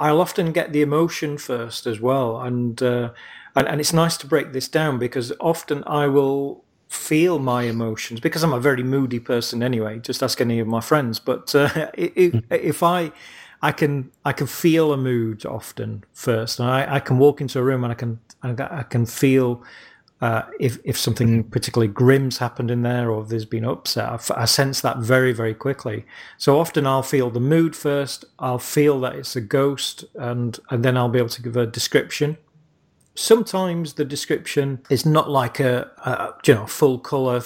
I'll 0.00 0.20
often 0.20 0.52
get 0.52 0.72
the 0.72 0.82
emotion 0.82 1.38
first 1.38 1.86
as 1.86 2.00
well, 2.00 2.40
and 2.40 2.82
uh, 2.82 3.10
and, 3.54 3.68
and 3.68 3.80
it's 3.80 3.92
nice 3.92 4.16
to 4.18 4.26
break 4.26 4.52
this 4.52 4.68
down 4.68 4.98
because 4.98 5.32
often 5.40 5.84
I 5.86 6.06
will 6.08 6.64
feel 6.88 7.38
my 7.38 7.64
emotions 7.64 8.20
because 8.20 8.42
I'm 8.42 8.52
a 8.52 8.60
very 8.60 8.82
moody 8.82 9.20
person 9.20 9.62
anyway. 9.62 9.98
Just 9.98 10.22
ask 10.22 10.40
any 10.40 10.58
of 10.58 10.66
my 10.66 10.80
friends. 10.80 11.18
But 11.20 11.54
uh, 11.54 11.90
if, 11.94 12.34
if 12.50 12.82
I 12.82 13.12
I 13.60 13.72
can 13.72 14.10
I 14.24 14.32
can 14.32 14.46
feel 14.46 14.92
a 14.92 14.96
mood 14.96 15.44
often 15.46 16.04
first, 16.14 16.58
and 16.58 16.68
I, 16.68 16.96
I 16.96 17.00
can 17.00 17.18
walk 17.18 17.40
into 17.40 17.58
a 17.58 17.62
room 17.62 17.84
and 17.84 17.92
I 17.92 17.96
can 17.96 18.20
I 18.42 18.82
can 18.84 19.06
feel 19.06 19.62
uh, 20.22 20.42
if 20.60 20.78
if 20.84 20.96
something 20.96 21.42
particularly 21.42 21.92
grim's 21.92 22.38
happened 22.38 22.70
in 22.70 22.82
there 22.82 23.10
or 23.10 23.24
there's 23.24 23.44
been 23.44 23.64
upset, 23.64 24.30
I, 24.30 24.44
sense 24.44 24.80
that 24.80 24.98
very 24.98 25.32
very 25.32 25.52
quickly. 25.52 26.06
So 26.38 26.60
often 26.60 26.86
I'll 26.86 27.02
feel 27.02 27.28
the 27.28 27.40
mood 27.40 27.74
first. 27.74 28.24
I'll 28.38 28.60
feel 28.60 29.00
that 29.00 29.16
it's 29.16 29.34
a 29.34 29.40
ghost, 29.40 30.04
and 30.14 30.56
and 30.70 30.84
then 30.84 30.96
I'll 30.96 31.08
be 31.08 31.18
able 31.18 31.28
to 31.30 31.42
give 31.42 31.56
a 31.56 31.66
description. 31.66 32.38
Sometimes 33.16 33.94
the 33.94 34.04
description 34.04 34.82
is 34.88 35.04
not 35.04 35.28
like 35.28 35.58
a, 35.58 35.90
a 35.98 36.34
you 36.46 36.54
know 36.54 36.66
full 36.66 37.00
color 37.00 37.40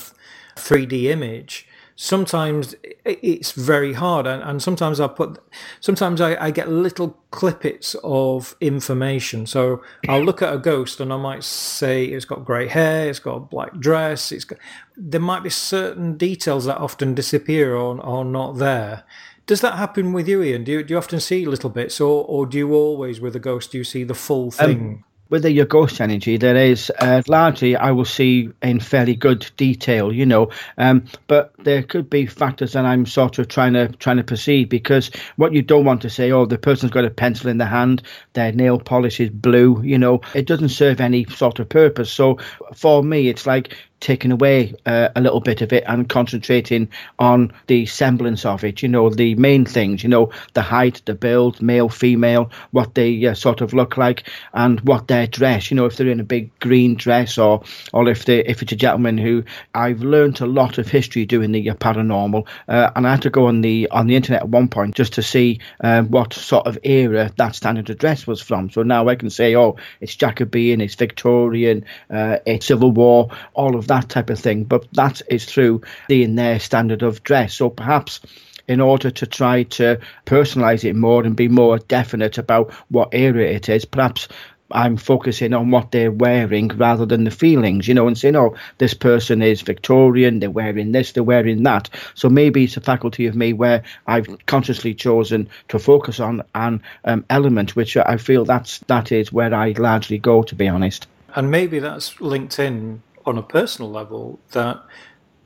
3D 0.57 1.05
image 1.05 1.67
sometimes 1.99 2.75
it's 3.07 3.53
very 3.53 3.95
hard 3.95 4.27
and, 4.27 4.43
and 4.43 4.63
sometimes 4.63 5.01
i 5.01 5.09
put 5.09 5.39
sometimes 5.81 6.21
I, 6.21 6.37
I, 6.45 6.51
get 6.51 6.69
little 6.69 7.19
clippets 7.33 7.97
of 8.05 8.55
information. 8.61 9.47
So 9.47 9.83
i'll 10.07 10.23
look 10.23 10.43
at 10.43 10.53
a 10.53 10.59
ghost 10.59 11.01
and 11.01 11.11
i 11.11 11.17
might 11.17 11.43
say 11.43 12.05
it's 12.05 12.27
got 12.27 12.45
grey 12.45 12.69
hair 12.69 13.09
it's 13.09 13.19
got 13.19 13.37
a 13.37 13.41
black 13.41 13.79
dress 13.79 14.31
it's 14.31 14.45
got 14.45 14.59
there 14.97 15.21
might 15.21 15.43
be 15.43 15.51
certain 15.51 16.17
details 16.17 16.65
that 16.67 16.79
often 16.79 17.15
disappear 17.15 17.75
or 17.75 18.01
are 18.05 18.25
not 18.25 18.57
there. 18.57 19.05
Does 19.47 19.61
that 19.61 19.77
happen 19.77 20.13
with 20.13 20.27
you 20.27 20.43
ian? 20.43 20.65
Do 20.65 20.73
you, 20.73 20.83
do 20.83 20.95
you 20.95 20.99
often 20.99 21.21
see 21.21 21.47
little 21.47 21.71
bits 21.71 22.01
or, 22.01 22.25
or 22.25 22.47
do 22.47 22.59
you 22.59 22.75
always 22.75 23.21
with 23.21 23.37
a 23.37 23.41
ghost 23.41 23.73
do 23.73 23.79
you 23.79 23.85
see 23.85 24.05
the 24.05 24.15
full 24.15 24.47
um, 24.47 24.51
thing? 24.51 24.81
um, 24.81 25.05
with 25.29 25.43
the, 25.43 25.51
your 25.51 25.67
ghost 25.67 26.01
energy, 26.01 26.37
there 26.37 26.57
is 26.57 26.91
uh, 26.99 27.23
largely 27.27 27.77
I 27.77 27.91
will 27.91 28.05
see 28.05 28.51
in 28.63 28.81
fairly 28.81 29.15
good 29.15 29.49
detail, 29.57 30.13
you 30.13 30.27
know, 30.27 30.51
um, 30.79 31.05
but 31.27 31.53
there 31.59 31.83
could 31.83 32.09
be 32.09 32.27
factors 32.27 32.73
that 32.73 32.85
I'm 32.85 33.07
sort 33.07 33.39
of 33.39 33.49
trying 33.49 33.73
to 33.75 33.89
trying 33.89 34.19
to 34.19 34.25
perceive 34.25 34.69
because 34.69 35.11
what 35.37 35.53
you 35.53 35.63
don't 35.63 35.85
want 35.85 36.03
to 36.03 36.11
say, 36.11 36.31
oh, 36.31 36.47
the 36.47 36.59
person's 36.59 36.93
got 36.93 37.05
a 37.05 37.11
pencil 37.11 37.51
in 37.51 37.59
the 37.59 37.67
hand, 37.67 38.03
their 38.35 38.53
nail 38.53 38.79
polish 38.79 39.21
is 39.21 39.31
blue, 39.31 39.83
you 39.83 39.99
know, 39.99 40.21
it 40.35 40.47
doesn't 40.47 40.69
serve 40.69 41.01
any 41.01 41.25
sort 41.25 41.59
of 41.59 41.69
purpose. 41.69 42.11
So 42.11 42.39
for 42.75 43.03
me, 43.03 43.29
it's 43.29 43.47
like 43.47 43.77
taking 44.01 44.33
away 44.33 44.75
uh, 44.85 45.09
a 45.17 45.21
little 45.21 45.41
bit 45.41 45.63
of 45.63 45.73
it 45.73 45.85
and 45.87 46.09
concentrating 46.09 46.89
on 47.19 47.53
the 47.67 47.87
semblance 47.87 48.45
of 48.45 48.65
it. 48.65 48.83
You 48.83 48.89
know, 48.89 49.11
the 49.11 49.35
main 49.37 49.65
things. 49.65 50.03
You 50.03 50.09
know, 50.09 50.33
the 50.55 50.63
height, 50.63 51.03
the 51.07 51.15
build, 51.15 51.63
male, 51.63 51.89
female, 51.89 52.51
what 52.71 52.95
they 52.95 53.27
uh, 53.27 53.35
sort 53.35 53.61
of 53.61 53.73
look 53.73 53.97
like, 53.97 54.29
and 54.53 54.81
what 54.81 55.09
their 55.09 55.27
dress. 55.27 55.71
You 55.71 55.77
know, 55.77 55.87
if 55.87 55.97
they're 55.97 56.09
in 56.09 56.21
a 56.21 56.25
big 56.25 56.59
green 56.61 56.95
dress, 56.97 57.39
or 57.39 57.63
or 57.93 58.09
if 58.09 58.25
they 58.25 58.41
if 58.45 58.63
it's 58.63 58.73
a 58.73 58.77
gentleman 58.77 59.19
who 59.19 59.45
I've 59.75 60.03
learned 60.03 60.41
a 60.41 60.47
lot 60.47 60.79
of 60.79 60.89
history 60.89 61.27
doing 61.27 61.53
the 61.53 61.65
paranormal, 61.71 62.47
uh, 62.69 62.91
and 62.95 63.07
I 63.07 63.13
had 63.13 63.23
to 63.23 63.31
go 63.31 63.47
on 63.47 63.61
the 63.61 63.89
on 63.91 64.07
the 64.07 64.17
internet 64.17 64.43
at 64.43 64.49
one 64.49 64.69
point 64.69 64.95
just 64.95 65.15
to 65.15 65.23
see 65.23 65.61
um, 65.81 66.11
what 66.11 66.33
sort 66.33 66.67
of 66.67 66.79
era 66.83 67.31
that 67.37 67.55
standard 67.55 67.87
dress 67.99 68.27
was 68.27 68.41
from. 68.41 68.71
So 68.71 68.83
now 68.83 69.09
I 69.09 69.15
can 69.15 69.31
say, 69.31 69.57
oh, 69.57 69.77
it's 70.01 70.15
Jacobean, 70.15 70.81
it's 70.81 70.95
Victorian, 70.95 71.85
uh, 72.11 72.39
it's 72.47 72.67
Civil 72.67 72.93
War, 72.93 73.31
all 73.55 73.77
of 73.77 73.86
that 73.87 74.09
type 74.09 74.31
of 74.31 74.39
thing. 74.39 74.65
But 74.65 74.87
that 74.93 75.23
is 75.29 75.45
through 75.45 75.83
seeing 76.09 76.35
their 76.35 76.59
standard 76.59 77.03
of 77.03 77.23
dress. 77.23 77.55
So 77.55 77.71
perhaps 77.71 78.21
in 78.69 78.81
order 78.81 79.11
to 79.11 79.27
try 79.27 79.63
to 79.63 79.99
personalize 80.25 80.85
it 80.85 80.97
more 80.97 81.23
and 81.23 81.37
be 81.37 81.49
more 81.49 81.79
definite 81.79 82.39
about 82.39 82.73
what 82.89 83.09
area 83.13 83.51
it 83.53 83.69
is, 83.69 83.85
perhaps 83.85 84.29
I'm 84.73 84.97
focusing 84.97 85.55
on 85.55 85.71
what 85.71 85.93
they're 85.93 86.11
wearing 86.11 86.69
rather 86.69 87.07
than 87.07 87.25
the 87.25 87.31
feelings, 87.31 87.87
you 87.87 87.95
know, 87.95 88.09
and 88.09 88.19
saying, 88.19 88.37
oh, 88.37 88.57
this 88.79 88.95
person 88.95 89.41
is 89.43 89.63
Victorian, 89.63 90.41
they're 90.41 90.51
wearing 90.51 90.93
this, 90.93 91.13
they're 91.13 91.23
wearing 91.23 91.63
that. 91.63 91.89
So 92.15 92.29
maybe 92.29 92.65
it's 92.65 92.77
a 92.77 92.81
faculty 92.81 93.27
of 93.27 93.37
me 93.37 93.53
where 93.53 93.85
I've 94.07 94.27
consciously 94.47 94.95
chosen 94.95 95.49
to 95.69 95.79
focus 95.79 96.19
on 96.19 96.43
an 96.55 96.83
um, 97.05 97.25
element 97.31 97.77
which 97.77 97.97
I 97.97 98.17
feel 98.17 98.45
that's 98.45 98.81
that 98.89 99.13
is 99.13 99.33
where 99.33 99.55
I 99.55 99.75
largely 99.79 100.19
go, 100.19 100.43
to 100.43 100.55
be 100.55 100.67
honest. 100.67 101.07
And 101.35 101.51
maybe 101.51 101.79
that's 101.79 102.21
linked 102.21 102.59
in 102.59 103.03
on 103.27 103.37
a 103.37 103.43
personal 103.43 103.91
level 103.91 104.39
that 104.53 104.83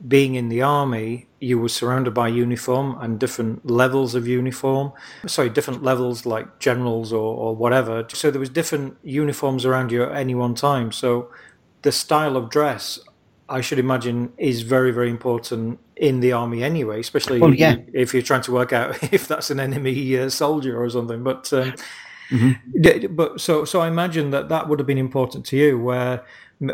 being 0.07 0.35
in 0.35 0.49
the 0.49 0.61
army, 0.61 1.27
you 1.39 1.59
were 1.59 1.69
surrounded 1.69 2.13
by 2.13 2.27
uniform 2.27 2.97
and 3.01 3.19
different 3.19 3.69
levels 3.69 4.15
of 4.15 4.27
uniform. 4.27 4.91
Sorry, 5.27 5.49
different 5.49 5.83
levels 5.83 6.25
like 6.25 6.59
generals 6.59 7.13
or, 7.13 7.35
or 7.35 7.55
whatever. 7.55 8.05
So 8.09 8.31
there 8.31 8.39
was 8.39 8.49
different 8.49 8.97
uniforms 9.03 9.65
around 9.65 9.91
you 9.91 10.03
at 10.03 10.15
any 10.15 10.33
one 10.33 10.55
time. 10.55 10.91
So 10.91 11.29
the 11.83 11.91
style 11.91 12.35
of 12.35 12.49
dress, 12.49 12.99
I 13.47 13.61
should 13.61 13.79
imagine, 13.79 14.33
is 14.37 14.61
very, 14.61 14.91
very 14.91 15.09
important 15.09 15.79
in 15.95 16.19
the 16.19 16.31
army 16.31 16.63
anyway, 16.63 16.99
especially 16.99 17.39
well, 17.39 17.53
yeah. 17.53 17.75
if 17.93 18.13
you're 18.13 18.23
trying 18.23 18.41
to 18.43 18.51
work 18.51 18.73
out 18.73 18.97
if 19.13 19.27
that's 19.27 19.51
an 19.51 19.59
enemy 19.59 20.17
uh, 20.17 20.29
soldier 20.29 20.81
or 20.81 20.89
something. 20.89 21.23
But 21.23 21.51
um, 21.53 21.73
Mm-hmm. 22.31 23.13
But 23.13 23.41
so 23.41 23.65
so 23.65 23.81
I 23.81 23.87
imagine 23.87 24.31
that 24.31 24.49
that 24.49 24.69
would 24.69 24.79
have 24.79 24.87
been 24.87 24.97
important 24.97 25.45
to 25.47 25.57
you, 25.57 25.77
where 25.77 26.25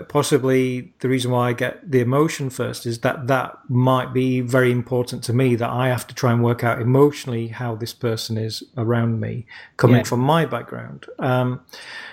possibly 0.09 0.93
the 0.99 1.07
reason 1.07 1.31
why 1.31 1.49
I 1.49 1.53
get 1.53 1.89
the 1.89 2.01
emotion 2.01 2.49
first 2.49 2.85
is 2.85 2.99
that 2.99 3.27
that 3.27 3.57
might 3.69 4.13
be 4.13 4.41
very 4.41 4.71
important 4.71 5.23
to 5.25 5.33
me 5.33 5.55
that 5.55 5.69
I 5.69 5.87
have 5.87 6.05
to 6.07 6.15
try 6.15 6.33
and 6.33 6.43
work 6.43 6.63
out 6.63 6.81
emotionally 6.81 7.47
how 7.47 7.75
this 7.75 7.93
person 7.93 8.37
is 8.37 8.63
around 8.75 9.19
me 9.19 9.45
coming 9.77 9.97
yeah. 9.97 10.03
from 10.03 10.19
my 10.19 10.45
background. 10.45 11.05
Um, 11.19 11.61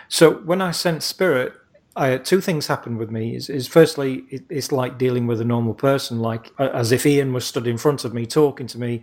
so 0.09 0.35
when 0.35 0.63
I 0.63 0.71
sense 0.71 1.05
spirit, 1.05 1.53
I, 1.97 2.17
two 2.19 2.41
things 2.41 2.67
happen 2.67 2.97
with 2.97 3.11
me. 3.11 3.35
Is, 3.35 3.49
is 3.49 3.67
firstly, 3.67 4.25
it, 4.31 4.45
it's 4.49 4.73
like 4.73 4.99
dealing 4.99 5.27
with 5.27 5.41
a 5.41 5.45
normal 5.45 5.75
person, 5.75 6.21
like 6.21 6.53
as 6.59 6.93
if 6.93 7.07
Ian 7.07 7.33
was 7.33 7.45
stood 7.45 7.67
in 7.67 7.79
front 7.79 8.05
of 8.05 8.15
me 8.15 8.27
talking 8.27 8.67
to 8.69 8.79
me, 8.79 9.03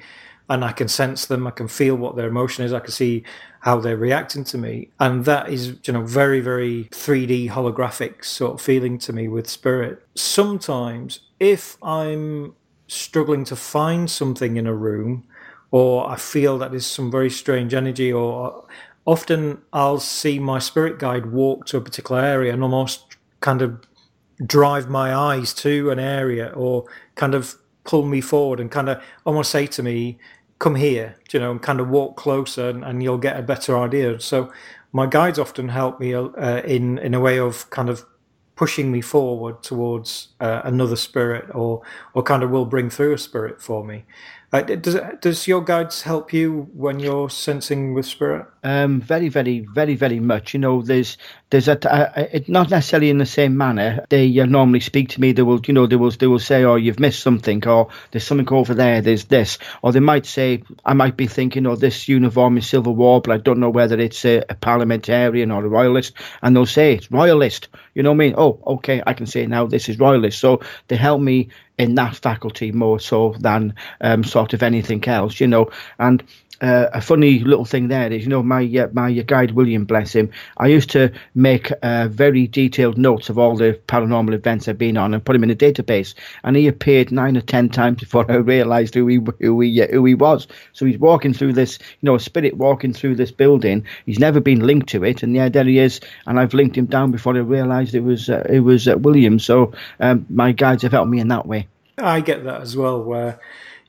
and 0.51 0.65
I 0.65 0.73
can 0.73 0.89
sense 0.89 1.27
them. 1.27 1.47
I 1.47 1.51
can 1.51 1.69
feel 1.69 1.95
what 1.95 2.17
their 2.17 2.27
emotion 2.27 2.65
is. 2.65 2.73
I 2.73 2.81
can 2.81 2.91
see 2.91 3.23
how 3.61 3.79
they're 3.79 3.95
reacting 3.95 4.43
to 4.45 4.57
me, 4.57 4.89
and 4.99 5.23
that 5.23 5.49
is 5.49 5.77
you 5.85 5.93
know 5.93 6.03
very 6.03 6.41
very 6.41 6.89
3D 6.91 7.49
holographic 7.49 8.25
sort 8.25 8.55
of 8.55 8.61
feeling 8.61 8.97
to 8.99 9.13
me 9.13 9.29
with 9.29 9.49
spirit. 9.49 10.05
Sometimes, 10.15 11.21
if 11.39 11.77
I'm 11.81 12.53
struggling 12.87 13.45
to 13.45 13.55
find 13.55 14.11
something 14.11 14.57
in 14.57 14.67
a 14.67 14.73
room, 14.73 15.23
or 15.71 16.09
I 16.09 16.17
feel 16.17 16.57
that 16.57 16.71
there's 16.71 16.85
some 16.85 17.09
very 17.09 17.29
strange 17.29 17.73
energy, 17.73 18.11
or 18.11 18.65
often 19.05 19.61
I'll 19.71 20.01
see 20.01 20.37
my 20.37 20.59
spirit 20.59 20.99
guide 20.99 21.27
walk 21.27 21.65
to 21.67 21.77
a 21.77 21.81
particular 21.81 22.21
area 22.21 22.51
and 22.51 22.61
almost 22.61 23.15
kind 23.39 23.61
of 23.61 23.81
drive 24.45 24.89
my 24.89 25.15
eyes 25.15 25.53
to 25.53 25.91
an 25.91 25.99
area 25.99 26.47
or 26.55 26.85
kind 27.15 27.35
of 27.35 27.55
pull 27.83 28.05
me 28.05 28.21
forward 28.21 28.59
and 28.59 28.69
kind 28.71 28.89
of 28.89 29.01
almost 29.25 29.51
say 29.51 29.67
to 29.67 29.83
me, 29.83 30.17
come 30.61 30.75
here, 30.75 31.15
you 31.31 31.39
know, 31.39 31.49
and 31.49 31.61
kind 31.61 31.79
of 31.79 31.89
walk 31.89 32.15
closer 32.15 32.69
and, 32.69 32.85
and 32.85 33.01
you'll 33.01 33.17
get 33.17 33.35
a 33.35 33.41
better 33.41 33.75
idea. 33.77 34.19
So 34.19 34.53
my 34.93 35.07
guides 35.07 35.39
often 35.39 35.69
help 35.69 35.99
me 35.99 36.13
uh, 36.13 36.61
in, 36.61 36.99
in 36.99 37.15
a 37.15 37.19
way 37.19 37.39
of 37.39 37.67
kind 37.71 37.89
of 37.89 38.05
pushing 38.55 38.91
me 38.91 39.01
forward 39.01 39.63
towards 39.63 40.27
uh, 40.39 40.61
another 40.63 40.95
spirit 40.95 41.49
or, 41.55 41.81
or 42.13 42.21
kind 42.21 42.43
of 42.43 42.51
will 42.51 42.65
bring 42.65 42.91
through 42.91 43.11
a 43.11 43.17
spirit 43.17 43.59
for 43.59 43.83
me. 43.83 44.05
Uh, 44.53 44.61
does 44.61 44.97
does 45.21 45.47
your 45.47 45.61
guides 45.61 46.01
help 46.01 46.33
you 46.33 46.69
when 46.73 46.99
you're 46.99 47.29
sensing 47.29 47.93
with 47.93 48.05
spirit? 48.05 48.45
Um, 48.63 48.99
very, 48.99 49.29
very, 49.29 49.59
very, 49.59 49.95
very 49.95 50.19
much. 50.19 50.53
You 50.53 50.59
know, 50.59 50.81
there's 50.81 51.17
there's 51.51 51.69
a 51.69 52.43
not 52.49 52.69
necessarily 52.69 53.09
in 53.09 53.17
the 53.17 53.25
same 53.25 53.55
manner. 53.55 54.05
They 54.09 54.37
uh, 54.41 54.45
normally 54.45 54.81
speak 54.81 55.07
to 55.09 55.21
me. 55.21 55.31
They 55.31 55.41
will, 55.41 55.61
you 55.65 55.73
know, 55.73 55.87
they 55.87 55.95
will 55.95 56.11
they 56.11 56.27
will 56.27 56.39
say, 56.39 56.65
"Oh, 56.65 56.75
you've 56.75 56.99
missed 56.99 57.23
something," 57.23 57.65
or 57.65 57.87
"There's 58.11 58.27
something 58.27 58.51
over 58.51 58.73
there." 58.73 59.01
There's 59.01 59.23
this, 59.25 59.57
or 59.83 59.93
they 59.93 60.01
might 60.01 60.25
say, 60.25 60.63
"I 60.83 60.95
might 60.95 61.15
be 61.15 61.27
thinking, 61.27 61.65
oh, 61.65 61.77
this 61.77 62.09
uniform 62.09 62.57
is 62.57 62.67
Civil 62.67 62.93
War, 62.93 63.21
but 63.21 63.33
I 63.33 63.37
don't 63.37 63.59
know 63.59 63.69
whether 63.69 63.97
it's 63.97 64.25
a, 64.25 64.43
a 64.49 64.55
parliamentarian 64.55 65.51
or 65.51 65.63
a 65.63 65.69
royalist," 65.69 66.11
and 66.41 66.53
they'll 66.53 66.65
say 66.65 66.95
it's 66.95 67.09
royalist. 67.09 67.69
You 67.95 68.03
know 68.03 68.11
what 68.11 68.15
I 68.15 68.17
mean? 68.17 68.35
Oh, 68.37 68.59
okay, 68.67 69.01
I 69.07 69.13
can 69.13 69.27
say 69.27 69.45
now 69.45 69.65
this 69.65 69.87
is 69.87 69.97
royalist. 69.97 70.39
So 70.39 70.59
they 70.89 70.97
help 70.97 71.21
me 71.21 71.49
in 71.81 71.95
that 71.95 72.15
faculty 72.15 72.71
more 72.71 72.99
so 72.99 73.35
than 73.39 73.73
um, 74.01 74.23
sort 74.23 74.53
of 74.53 74.63
anything 74.63 75.05
else, 75.07 75.39
you 75.39 75.47
know. 75.47 75.71
And 75.99 76.23
uh, 76.61 76.87
a 76.93 77.01
funny 77.01 77.39
little 77.39 77.65
thing 77.65 77.87
there 77.87 78.11
is, 78.11 78.21
you 78.23 78.29
know, 78.29 78.43
my 78.43 78.63
uh, 78.77 78.87
my 78.93 79.11
guide 79.11 79.51
William, 79.51 79.85
bless 79.85 80.13
him. 80.13 80.29
I 80.57 80.67
used 80.67 80.91
to 80.91 81.11
make 81.33 81.71
uh, 81.81 82.07
very 82.07 82.47
detailed 82.47 82.97
notes 82.97 83.29
of 83.29 83.39
all 83.39 83.57
the 83.57 83.79
paranormal 83.87 84.33
events 84.33 84.67
I've 84.67 84.77
been 84.77 84.97
on 84.97 85.13
and 85.13 85.25
put 85.25 85.35
him 85.35 85.43
in 85.43 85.49
a 85.49 85.55
database. 85.55 86.13
And 86.43 86.55
he 86.55 86.67
appeared 86.67 87.11
nine 87.11 87.35
or 87.35 87.41
ten 87.41 87.69
times 87.69 87.99
before 87.99 88.31
I 88.31 88.35
realised 88.35 88.93
who 88.93 89.07
he 89.07 89.19
who 89.39 89.59
he 89.61 89.81
uh, 89.81 89.87
who 89.87 90.05
he 90.05 90.13
was. 90.13 90.47
So 90.73 90.85
he's 90.85 90.99
walking 90.99 91.33
through 91.33 91.53
this, 91.53 91.79
you 91.81 92.05
know, 92.05 92.15
a 92.15 92.19
spirit 92.19 92.55
walking 92.55 92.93
through 92.93 93.15
this 93.15 93.31
building. 93.31 93.85
He's 94.05 94.19
never 94.19 94.39
been 94.39 94.59
linked 94.59 94.89
to 94.89 95.03
it, 95.03 95.23
and 95.23 95.35
yeah, 95.35 95.49
there 95.49 95.65
he 95.65 95.79
is. 95.79 95.99
And 96.27 96.39
I've 96.39 96.53
linked 96.53 96.77
him 96.77 96.85
down 96.85 97.11
before 97.11 97.35
I 97.35 97.39
realised 97.39 97.95
it 97.95 98.03
was 98.03 98.29
uh, 98.29 98.45
it 98.47 98.59
was 98.59 98.87
uh, 98.87 98.97
William. 98.99 99.39
So 99.39 99.73
um, 99.99 100.27
my 100.29 100.51
guides 100.51 100.83
have 100.83 100.91
helped 100.91 101.09
me 101.09 101.19
in 101.19 101.29
that 101.29 101.47
way. 101.47 101.67
I 101.97 102.21
get 102.21 102.43
that 102.43 102.61
as 102.61 102.75
well, 102.75 103.01
where 103.03 103.39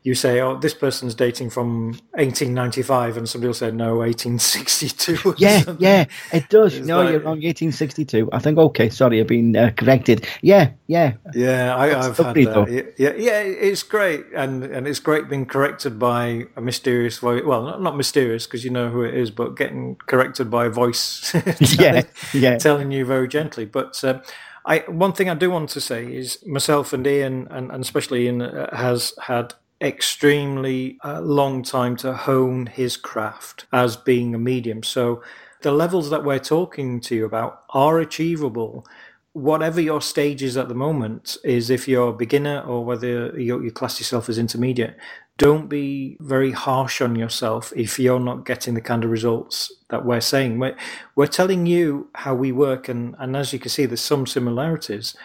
you 0.04 0.16
say, 0.16 0.40
"Oh, 0.40 0.58
this 0.58 0.74
person's 0.74 1.14
dating 1.14 1.50
from 1.50 1.92
1895," 2.14 3.16
and 3.16 3.28
somebody 3.28 3.48
will 3.48 3.54
say, 3.54 3.70
"No, 3.70 3.96
1862." 4.02 5.36
Yeah, 5.38 5.60
something. 5.60 5.76
yeah, 5.84 6.06
it 6.32 6.48
does. 6.48 6.74
It's 6.74 6.86
no, 6.86 6.98
like, 6.98 7.10
you're 7.10 7.20
wrong. 7.20 7.40
1862. 7.40 8.28
I 8.32 8.38
think. 8.40 8.58
Okay, 8.58 8.88
sorry, 8.88 9.20
I've 9.20 9.28
been 9.28 9.56
uh, 9.56 9.70
corrected. 9.76 10.26
Yeah, 10.40 10.70
yeah, 10.88 11.14
yeah. 11.34 11.76
I, 11.76 11.88
have 11.88 12.16
had 12.16 12.34
that. 12.34 12.94
Yeah, 12.98 13.12
yeah, 13.16 13.40
it's 13.40 13.84
great, 13.84 14.24
and 14.34 14.64
and 14.64 14.88
it's 14.88 14.98
great 14.98 15.28
being 15.28 15.46
corrected 15.46 15.98
by 16.00 16.46
a 16.56 16.60
mysterious 16.60 17.18
voice. 17.18 17.44
Well, 17.44 17.62
not, 17.62 17.80
not 17.80 17.96
mysterious 17.96 18.46
because 18.46 18.64
you 18.64 18.70
know 18.70 18.88
who 18.88 19.02
it 19.02 19.14
is, 19.14 19.30
but 19.30 19.56
getting 19.56 19.96
corrected 20.06 20.50
by 20.50 20.66
a 20.66 20.70
voice. 20.70 21.30
telling, 21.32 21.56
yeah, 21.78 22.02
yeah, 22.34 22.58
telling 22.58 22.90
you 22.90 23.04
very 23.04 23.28
gently, 23.28 23.64
but. 23.66 24.02
Um, 24.02 24.22
I, 24.64 24.79
one 24.88 25.12
thing 25.12 25.29
I 25.29 25.35
do 25.35 25.51
want 25.51 25.70
to 25.70 25.81
say 25.81 26.05
is 26.05 26.44
myself 26.46 26.92
and 26.92 27.07
Ian, 27.07 27.48
and, 27.51 27.70
and 27.70 27.83
especially 27.83 28.27
Ian, 28.27 28.42
uh, 28.42 28.75
has 28.77 29.14
had 29.22 29.55
extremely 29.81 30.98
uh, 31.05 31.20
long 31.20 31.62
time 31.62 31.96
to 31.96 32.14
hone 32.14 32.66
his 32.66 32.96
craft 32.96 33.66
as 33.72 33.96
being 33.96 34.35
a 34.35 34.38
medium. 34.38 34.83
So 34.83 35.22
the 35.62 35.72
levels 35.72 36.11
that 36.11 36.25
we're 36.25 36.38
talking 36.38 37.01
to 37.01 37.14
you 37.14 37.25
about 37.25 37.64
are 37.70 37.98
achievable. 37.98 38.87
Whatever 39.35 39.81
your 39.81 40.03
stage 40.03 40.42
is 40.42 40.57
at 40.59 40.68
the 40.68 40.75
moment 40.75 41.38
is 41.42 41.71
if 41.71 41.88
you're 41.88 42.11
a 42.11 42.12
beginner 42.12 42.61
or 42.61 42.85
whether 42.85 43.38
you, 43.40 43.62
you 43.62 43.71
class 43.71 43.99
yourself 43.99 44.29
as 44.29 44.37
intermediate, 44.37 44.97
don't 45.38 45.68
be 45.68 46.18
very 46.21 46.53
harsh 46.53 47.01
on 47.01 47.16
yourself 47.16 47.73
if 47.75 47.99
you're 47.99 48.21
not 48.21 48.45
getting 48.45 48.75
the 48.75 48.81
kind 48.81 49.05
of 49.05 49.11
results 49.11 49.73
that 49.88 50.05
we're 50.05 50.21
saying. 50.21 50.59
We're, 50.59 50.77
we're 51.16 51.27
telling 51.27 51.64
you 51.64 52.11
how 52.14 52.35
we 52.35 52.53
work, 52.53 52.88
and, 52.88 53.16
and 53.18 53.35
as 53.35 53.53
you 53.53 53.59
can 53.59 53.71
see, 53.71 53.87
there's 53.87 54.03
some 54.03 54.27
similarities, 54.27 55.16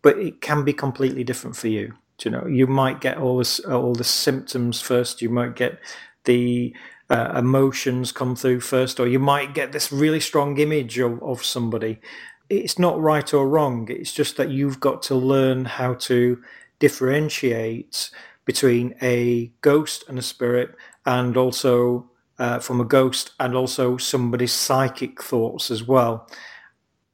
but 0.00 0.18
it 0.18 0.40
can 0.40 0.64
be 0.64 0.72
completely 0.72 1.22
different 1.22 1.54
for 1.54 1.68
you. 1.68 1.94
You 2.24 2.30
know, 2.30 2.46
you 2.46 2.66
might 2.66 3.00
get 3.00 3.18
all 3.18 3.38
this, 3.38 3.60
all 3.60 3.94
the 3.94 4.04
symptoms 4.04 4.80
first. 4.80 5.20
You 5.20 5.28
might 5.28 5.56
get 5.56 5.78
the 6.24 6.74
uh, 7.10 7.34
emotions 7.36 8.12
come 8.12 8.34
through 8.34 8.60
first, 8.60 8.98
or 8.98 9.06
you 9.06 9.18
might 9.18 9.54
get 9.54 9.72
this 9.72 9.92
really 9.92 10.20
strong 10.20 10.56
image 10.58 10.98
of, 10.98 11.22
of 11.22 11.44
somebody. 11.44 12.00
It's 12.52 12.78
not 12.78 13.00
right 13.00 13.32
or 13.32 13.48
wrong. 13.48 13.88
It's 13.90 14.12
just 14.12 14.36
that 14.36 14.50
you've 14.50 14.78
got 14.78 15.02
to 15.04 15.14
learn 15.14 15.64
how 15.64 15.94
to 15.94 16.42
differentiate 16.78 18.10
between 18.44 18.94
a 19.00 19.50
ghost 19.62 20.04
and 20.08 20.18
a 20.18 20.22
spirit, 20.22 20.74
and 21.06 21.36
also 21.36 22.10
uh, 22.38 22.58
from 22.58 22.80
a 22.80 22.84
ghost 22.84 23.30
and 23.40 23.54
also 23.54 23.96
somebody's 23.96 24.52
psychic 24.52 25.22
thoughts 25.22 25.70
as 25.70 25.82
well. 25.84 26.28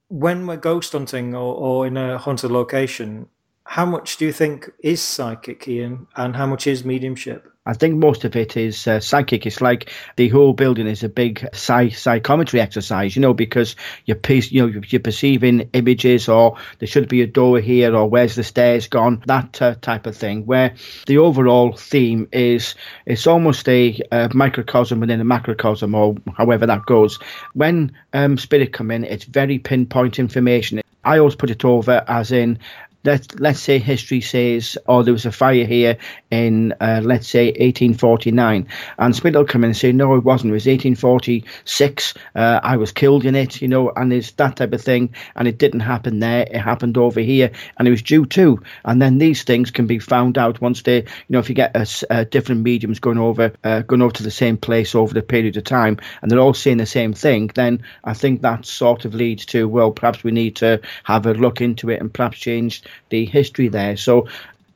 When 0.09 0.47
we're 0.47 0.57
ghost 0.57 0.93
hunting 0.93 1.35
or, 1.35 1.55
or 1.55 1.87
in 1.87 1.97
a 1.97 2.19
haunted 2.19 2.51
location, 2.51 3.29
how 3.69 3.85
much 3.85 4.17
do 4.17 4.25
you 4.25 4.33
think 4.33 4.71
is 4.81 5.03
psychic, 5.03 5.69
Ian, 5.69 6.07
and 6.17 6.35
how 6.35 6.47
much 6.47 6.67
is 6.67 6.87
mediumship? 6.87 7.53
I 7.67 7.75
think 7.75 7.97
most 7.97 8.25
of 8.25 8.35
it 8.35 8.57
is 8.57 8.87
uh, 8.89 8.99
psychic. 8.99 9.45
It's 9.45 9.61
like 9.61 9.93
the 10.17 10.31
whole 10.31 10.55
building 10.55 10.87
is 10.87 11.05
a 11.05 11.09
big 11.11 11.47
psy- 11.53 11.91
psychometry 11.91 12.63
exercise, 12.63 13.15
you 13.15 13.21
know, 13.21 13.35
because 13.35 13.77
you're, 14.07 14.19
you 14.27 14.67
know, 14.67 14.81
you're 14.89 15.01
perceiving 15.01 15.69
images 15.75 16.31
or 16.31 16.57
there 16.79 16.87
should 16.87 17.11
be 17.11 17.21
a 17.21 17.27
door 17.27 17.61
here 17.61 17.95
or 17.95 18.09
where's 18.09 18.37
the 18.37 18.43
stairs 18.43 18.89
gone, 18.89 19.23
that 19.27 19.61
uh, 19.61 19.75
type 19.83 20.07
of 20.07 20.17
thing. 20.17 20.47
Where 20.47 20.75
the 21.07 21.19
overall 21.19 21.77
theme 21.77 22.27
is 22.33 22.75
it's 23.05 23.27
almost 23.27 23.69
a, 23.69 24.01
a 24.11 24.31
microcosm 24.33 25.01
within 25.01 25.21
a 25.21 25.25
macrocosm 25.27 25.95
or 25.95 26.17
however 26.39 26.65
that 26.65 26.87
goes. 26.87 27.19
When 27.53 27.93
um, 28.15 28.39
spirit 28.39 28.73
come 28.73 28.91
in, 28.91 29.05
it's 29.05 29.25
very 29.25 29.59
pinpoint 29.59 30.19
information. 30.19 30.81
I 31.05 31.19
always 31.19 31.37
put 31.37 31.51
it 31.51 31.65
over 31.65 32.05
as 32.09 32.33
in 32.33 32.59
let 33.09 33.41
let's 33.41 33.61
say 33.61 33.79
history 33.79 34.21
says, 34.21 34.77
oh, 34.87 35.03
there 35.03 35.15
was 35.15 35.25
a 35.25 35.33
fire 35.33 35.65
here 35.65 35.97
in 36.31 36.75
uh, 36.81 37.01
let's 37.03 37.27
say 37.27 37.47
1849, 37.47 38.69
and 38.99 39.17
Smith 39.17 39.35
will 39.35 39.47
come 39.47 39.65
in 39.65 39.71
and 39.71 39.77
say, 39.77 39.93
no, 39.93 40.15
it 40.15 40.25
wasn't. 40.25 40.51
It 40.51 40.53
was 40.53 40.67
1846. 40.67 42.15
Uh, 42.35 42.61
I 42.63 42.77
was 42.77 42.93
killed 42.93 43.25
in 43.25 43.35
it, 43.35 43.63
you 43.63 43.69
know, 43.69 43.91
and 43.97 44.13
it's 44.13 44.33
that 44.33 44.57
type 44.57 44.75
of 44.75 44.83
thing, 44.83 45.15
and 45.37 45.49
it 45.49 45.57
didn't 45.59 45.81
happen 45.81 46.21
there. 46.21 46.43
It 46.43 46.59
happened 46.59 46.99
over 46.99 47.21
here, 47.21 47.51
and 47.79 47.89
it 47.89 47.91
was 47.91 48.03
due 48.03 48.27
to. 48.27 48.63
And 48.85 49.01
then 49.01 49.17
these 49.17 49.43
things 49.43 49.71
can 49.71 49.87
be 49.87 49.99
found 49.99 50.37
out 50.37 50.61
once 50.61 50.83
they, 50.83 50.99
you 50.99 51.31
know, 51.31 51.39
if 51.39 51.49
you 51.49 51.55
get 51.55 51.75
a, 51.75 51.87
a 52.11 52.25
different 52.27 52.63
mediums 52.63 53.01
going 53.01 53.19
over 53.19 53.53
uh, 53.65 53.81
going 53.81 54.03
over 54.03 54.13
to 54.13 54.23
the 54.23 54.31
same 54.31 54.59
place 54.59 54.95
over 54.95 55.15
the 55.15 55.23
period 55.23 55.57
of 55.57 55.65
time, 55.65 55.99
and 56.21 56.31
they're 56.31 56.39
all 56.39 56.55
saying 56.55 56.77
the 56.77 56.87
same 56.87 57.15
thing, 57.15 57.51
then 57.55 57.83
I 58.05 58.13
think 58.13 58.43
that 58.43 58.67
sort 58.67 59.07
of 59.07 59.15
leads 59.15 59.47
to 59.47 59.67
well, 59.67 59.93
perhaps 59.93 60.23
we 60.23 60.31
need 60.31 60.57
to 60.57 60.83
have 61.05 61.25
a 61.25 61.33
look 61.33 61.63
into 61.63 61.89
it 61.89 62.01
and 62.01 62.13
perhaps 62.13 62.39
change 62.39 62.83
the 63.11 63.25
history 63.25 63.69
there. 63.69 63.97
So 63.97 64.29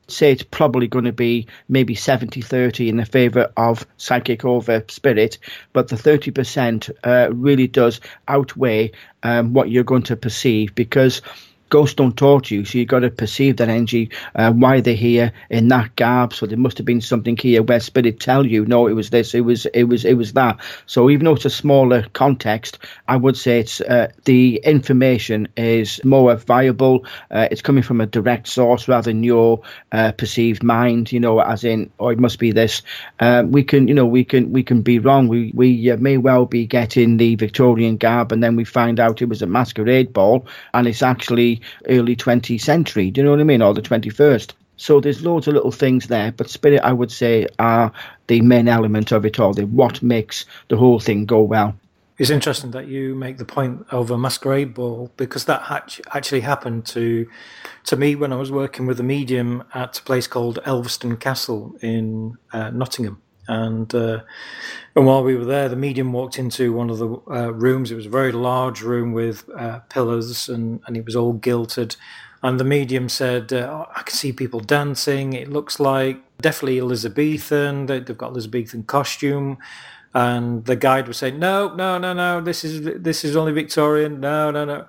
say 0.07 0.31
it's 0.31 0.43
probably 0.43 0.87
going 0.87 1.05
to 1.05 1.13
be 1.13 1.47
maybe 1.69 1.95
70 1.95 2.41
30 2.41 2.89
in 2.89 2.97
the 2.97 3.05
favor 3.05 3.51
of 3.55 3.85
psychic 3.97 4.43
over 4.45 4.83
spirit, 4.87 5.37
but 5.71 5.87
the 5.87 5.95
30% 5.95 6.91
uh, 7.03 7.29
really 7.33 7.67
does 7.67 8.01
outweigh 8.27 8.91
um, 9.23 9.53
what 9.53 9.69
you're 9.69 9.83
going 9.83 10.03
to 10.03 10.15
perceive 10.15 10.75
because 10.75 11.21
ghosts 11.73 11.95
don't 11.95 12.15
talk 12.15 12.43
to 12.43 12.55
you, 12.55 12.63
so 12.65 12.77
you've 12.77 12.93
got 12.95 12.99
to 12.99 13.09
perceive 13.09 13.57
that 13.57 13.69
energy, 13.69 14.05
uh, 14.35 14.51
why 14.61 14.79
they're 14.79 14.93
here 15.09 15.31
in 15.49 15.67
that 15.69 15.95
garb. 15.95 16.31
So 16.33 16.45
there 16.45 16.63
must 16.65 16.77
have 16.77 16.85
been 16.85 17.01
something 17.01 17.35
here 17.35 17.63
where 17.63 17.79
spirit 17.79 18.19
tell 18.19 18.45
you, 18.45 18.65
no, 18.65 18.87
it 18.87 18.93
was 18.93 19.09
this, 19.09 19.33
it 19.33 19.41
was, 19.41 19.65
it 19.73 19.85
was, 19.85 20.05
it 20.05 20.13
was 20.13 20.33
that. 20.33 20.59
So 20.85 21.09
even 21.09 21.25
though 21.25 21.33
it's 21.33 21.45
a 21.45 21.49
smaller 21.63 22.05
context, 22.13 22.77
I 23.07 23.17
would 23.17 23.35
say 23.35 23.59
it's 23.59 23.81
uh, 23.81 24.07
the 24.25 24.61
information 24.63 25.47
is 25.57 25.99
more 26.03 26.35
viable. 26.35 27.05
Uh, 27.31 27.47
it's 27.49 27.61
coming 27.61 27.83
from 27.83 28.01
a 28.01 28.05
direct 28.05 28.47
source 28.47 28.87
rather 28.87 29.09
than 29.09 29.23
your 29.23 29.61
uh, 29.91 30.11
perceived 30.11 30.63
mind. 30.63 31.11
You 31.11 31.19
know, 31.19 31.39
as 31.39 31.63
in, 31.63 31.89
oh, 31.99 32.09
it 32.09 32.19
must 32.19 32.39
be 32.39 32.51
this. 32.51 32.83
Um, 33.19 33.51
we 33.51 33.63
can, 33.63 33.87
you 33.87 33.95
know, 33.95 34.05
we 34.05 34.23
can, 34.23 34.51
we 34.53 34.63
can 34.63 34.81
be 34.83 34.99
wrong. 34.99 35.27
We 35.27 35.51
we 35.55 35.91
uh, 35.91 35.97
may 35.97 36.17
well 36.17 36.45
be 36.45 36.67
getting 36.67 37.17
the 37.17 37.35
Victorian 37.35 37.97
garb, 37.97 38.31
and 38.31 38.43
then 38.43 38.55
we 38.55 38.63
find 38.63 38.99
out 38.99 39.21
it 39.21 39.29
was 39.29 39.41
a 39.41 39.47
masquerade 39.47 40.13
ball, 40.13 40.45
and 40.73 40.87
it's 40.87 41.01
actually 41.01 41.61
early 41.87 42.15
20th 42.15 42.61
century. 42.61 43.11
Do 43.11 43.21
you 43.21 43.25
know 43.25 43.31
what 43.31 43.39
I 43.39 43.43
mean, 43.43 43.61
or 43.61 43.73
the 43.73 43.81
21st? 43.81 44.53
So 44.77 44.99
there's 44.99 45.23
loads 45.23 45.47
of 45.47 45.53
little 45.53 45.71
things 45.71 46.07
there, 46.07 46.31
but 46.31 46.49
spirit, 46.49 46.81
I 46.83 46.93
would 46.93 47.11
say, 47.11 47.47
are 47.59 47.91
the 48.27 48.41
main 48.41 48.67
element 48.67 49.11
of 49.11 49.25
it 49.25 49.39
all. 49.39 49.53
The 49.53 49.65
what 49.65 50.01
makes 50.01 50.45
the 50.69 50.77
whole 50.77 50.99
thing 50.99 51.25
go 51.25 51.41
well. 51.41 51.75
It's 52.17 52.29
interesting 52.29 52.71
that 52.71 52.87
you 52.87 53.15
make 53.15 53.37
the 53.37 53.45
point 53.45 53.85
of 53.89 54.11
a 54.11 54.17
masquerade 54.17 54.73
ball 54.73 55.11
because 55.17 55.45
that 55.45 55.63
actually 56.13 56.41
happened 56.41 56.85
to 56.87 57.27
to 57.85 57.95
me 57.95 58.15
when 58.15 58.31
I 58.31 58.35
was 58.35 58.51
working 58.51 58.85
with 58.85 58.99
a 58.99 59.03
medium 59.03 59.63
at 59.73 59.97
a 59.97 60.03
place 60.03 60.27
called 60.27 60.59
Elvaston 60.63 61.19
Castle 61.19 61.75
in 61.81 62.37
uh, 62.51 62.69
Nottingham. 62.69 63.21
And 63.47 63.93
uh, 63.93 64.21
and 64.95 65.05
while 65.05 65.23
we 65.23 65.35
were 65.35 65.45
there, 65.45 65.69
the 65.69 65.75
medium 65.75 66.13
walked 66.13 66.37
into 66.37 66.71
one 66.73 66.89
of 66.89 66.99
the 66.99 67.09
uh, 67.29 67.51
rooms. 67.51 67.91
It 67.91 67.95
was 67.95 68.05
a 68.05 68.09
very 68.09 68.31
large 68.31 68.81
room 68.81 69.11
with 69.13 69.49
uh, 69.57 69.79
pillars, 69.89 70.47
and, 70.47 70.81
and 70.87 70.95
it 70.95 71.05
was 71.05 71.15
all 71.15 71.33
gilded. 71.33 71.95
And 72.41 72.59
the 72.59 72.65
medium 72.65 73.09
said, 73.09 73.51
uh, 73.51 73.67
oh, 73.71 73.91
"I 73.95 74.03
can 74.03 74.15
see 74.15 74.31
people 74.31 74.59
dancing. 74.59 75.33
It 75.33 75.49
looks 75.49 75.79
like 75.79 76.21
definitely 76.41 76.79
Elizabethan. 76.79 77.87
They've 77.87 78.17
got 78.17 78.31
Elizabethan 78.31 78.83
costume." 78.83 79.57
And 80.13 80.65
the 80.65 80.75
guide 80.75 81.07
was 81.07 81.17
saying, 81.17 81.39
"No, 81.39 81.73
no, 81.73 81.97
no, 81.97 82.13
no. 82.13 82.39
This 82.39 82.63
is 82.63 83.01
this 83.01 83.25
is 83.25 83.35
only 83.35 83.51
Victorian. 83.51 84.19
No, 84.19 84.51
no, 84.51 84.63
no." 84.63 84.85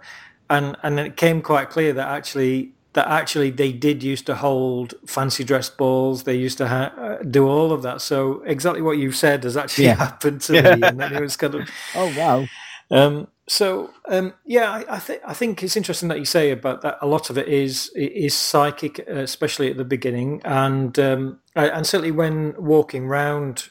And 0.50 0.76
and 0.82 1.00
it 1.00 1.16
came 1.16 1.40
quite 1.40 1.70
clear 1.70 1.92
that 1.94 2.08
actually 2.08 2.73
that 2.94 3.08
actually 3.08 3.50
they 3.50 3.72
did 3.72 4.02
used 4.02 4.26
to 4.26 4.34
hold 4.34 4.94
fancy 5.06 5.44
dress 5.44 5.68
balls. 5.68 6.22
They 6.22 6.36
used 6.36 6.58
to 6.58 6.68
ha- 6.68 6.94
uh, 6.96 7.22
do 7.22 7.46
all 7.46 7.72
of 7.72 7.82
that. 7.82 8.00
So 8.00 8.42
exactly 8.42 8.82
what 8.82 8.98
you 8.98 9.12
said 9.12 9.44
has 9.44 9.56
actually 9.56 9.84
yeah. 9.84 9.94
happened 10.06 10.40
to 10.42 10.52
me, 10.52 10.82
and 10.82 11.00
it 11.00 11.20
was 11.20 11.36
kind 11.36 11.54
of 11.54 11.68
oh 11.94 12.14
wow. 12.16 12.46
Um, 12.90 13.28
so 13.46 13.90
um, 14.08 14.32
yeah, 14.46 14.70
I, 14.70 14.96
I 14.96 14.98
think 14.98 15.22
I 15.26 15.34
think 15.34 15.62
it's 15.62 15.76
interesting 15.76 16.08
that 16.08 16.18
you 16.18 16.24
say 16.24 16.50
about 16.50 16.82
that. 16.82 16.98
A 17.02 17.06
lot 17.06 17.30
of 17.30 17.36
it 17.36 17.48
is 17.48 17.90
is 17.94 18.34
psychic, 18.34 19.00
uh, 19.00 19.16
especially 19.16 19.70
at 19.70 19.76
the 19.76 19.84
beginning, 19.84 20.40
and 20.44 20.98
um, 20.98 21.40
and 21.54 21.86
certainly 21.86 22.12
when 22.12 22.54
walking 22.56 23.04
around, 23.04 23.68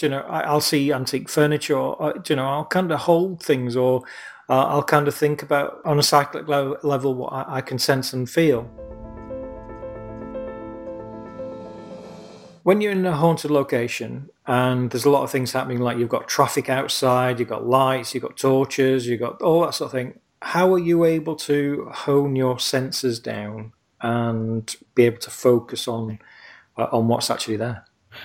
you 0.00 0.08
know, 0.08 0.20
I, 0.20 0.52
will 0.52 0.60
see 0.60 0.92
antique 0.92 1.28
furniture, 1.28 1.76
or, 1.76 2.14
you 2.28 2.36
know, 2.36 2.46
I'll 2.46 2.64
kind 2.64 2.92
of 2.92 3.00
hold 3.00 3.42
things, 3.42 3.76
or 3.76 4.02
uh, 4.48 4.64
I'll 4.66 4.82
kind 4.82 5.08
of 5.08 5.14
think 5.14 5.42
about 5.42 5.80
on 5.84 5.98
a 5.98 6.02
psychic 6.02 6.46
level, 6.48 6.76
level 6.82 7.14
what 7.14 7.32
I, 7.32 7.56
I 7.56 7.60
can 7.60 7.78
sense 7.78 8.12
and 8.12 8.28
feel. 8.28 8.62
When 12.62 12.80
you're 12.80 12.92
in 12.92 13.06
a 13.06 13.16
haunted 13.16 13.52
location 13.52 14.28
and 14.46 14.90
there's 14.90 15.04
a 15.04 15.10
lot 15.10 15.22
of 15.22 15.30
things 15.30 15.52
happening, 15.52 15.78
like 15.78 15.98
you've 15.98 16.08
got 16.08 16.28
traffic 16.28 16.68
outside, 16.68 17.38
you've 17.38 17.48
got 17.48 17.66
lights, 17.66 18.12
you've 18.12 18.24
got 18.24 18.36
torches, 18.36 19.06
you've 19.06 19.20
got 19.20 19.40
all 19.40 19.60
that 19.62 19.74
sort 19.74 19.86
of 19.86 19.92
thing, 19.92 20.18
how 20.42 20.72
are 20.74 20.78
you 20.78 21.04
able 21.04 21.36
to 21.36 21.88
hone 21.92 22.36
your 22.36 22.58
senses 22.58 23.20
down 23.20 23.72
and 24.00 24.76
be 24.94 25.04
able 25.04 25.18
to 25.18 25.30
focus 25.30 25.88
on 25.88 26.18
uh, 26.76 26.88
on 26.92 27.08
what's 27.08 27.30
actually 27.30 27.56
there? 27.56 27.84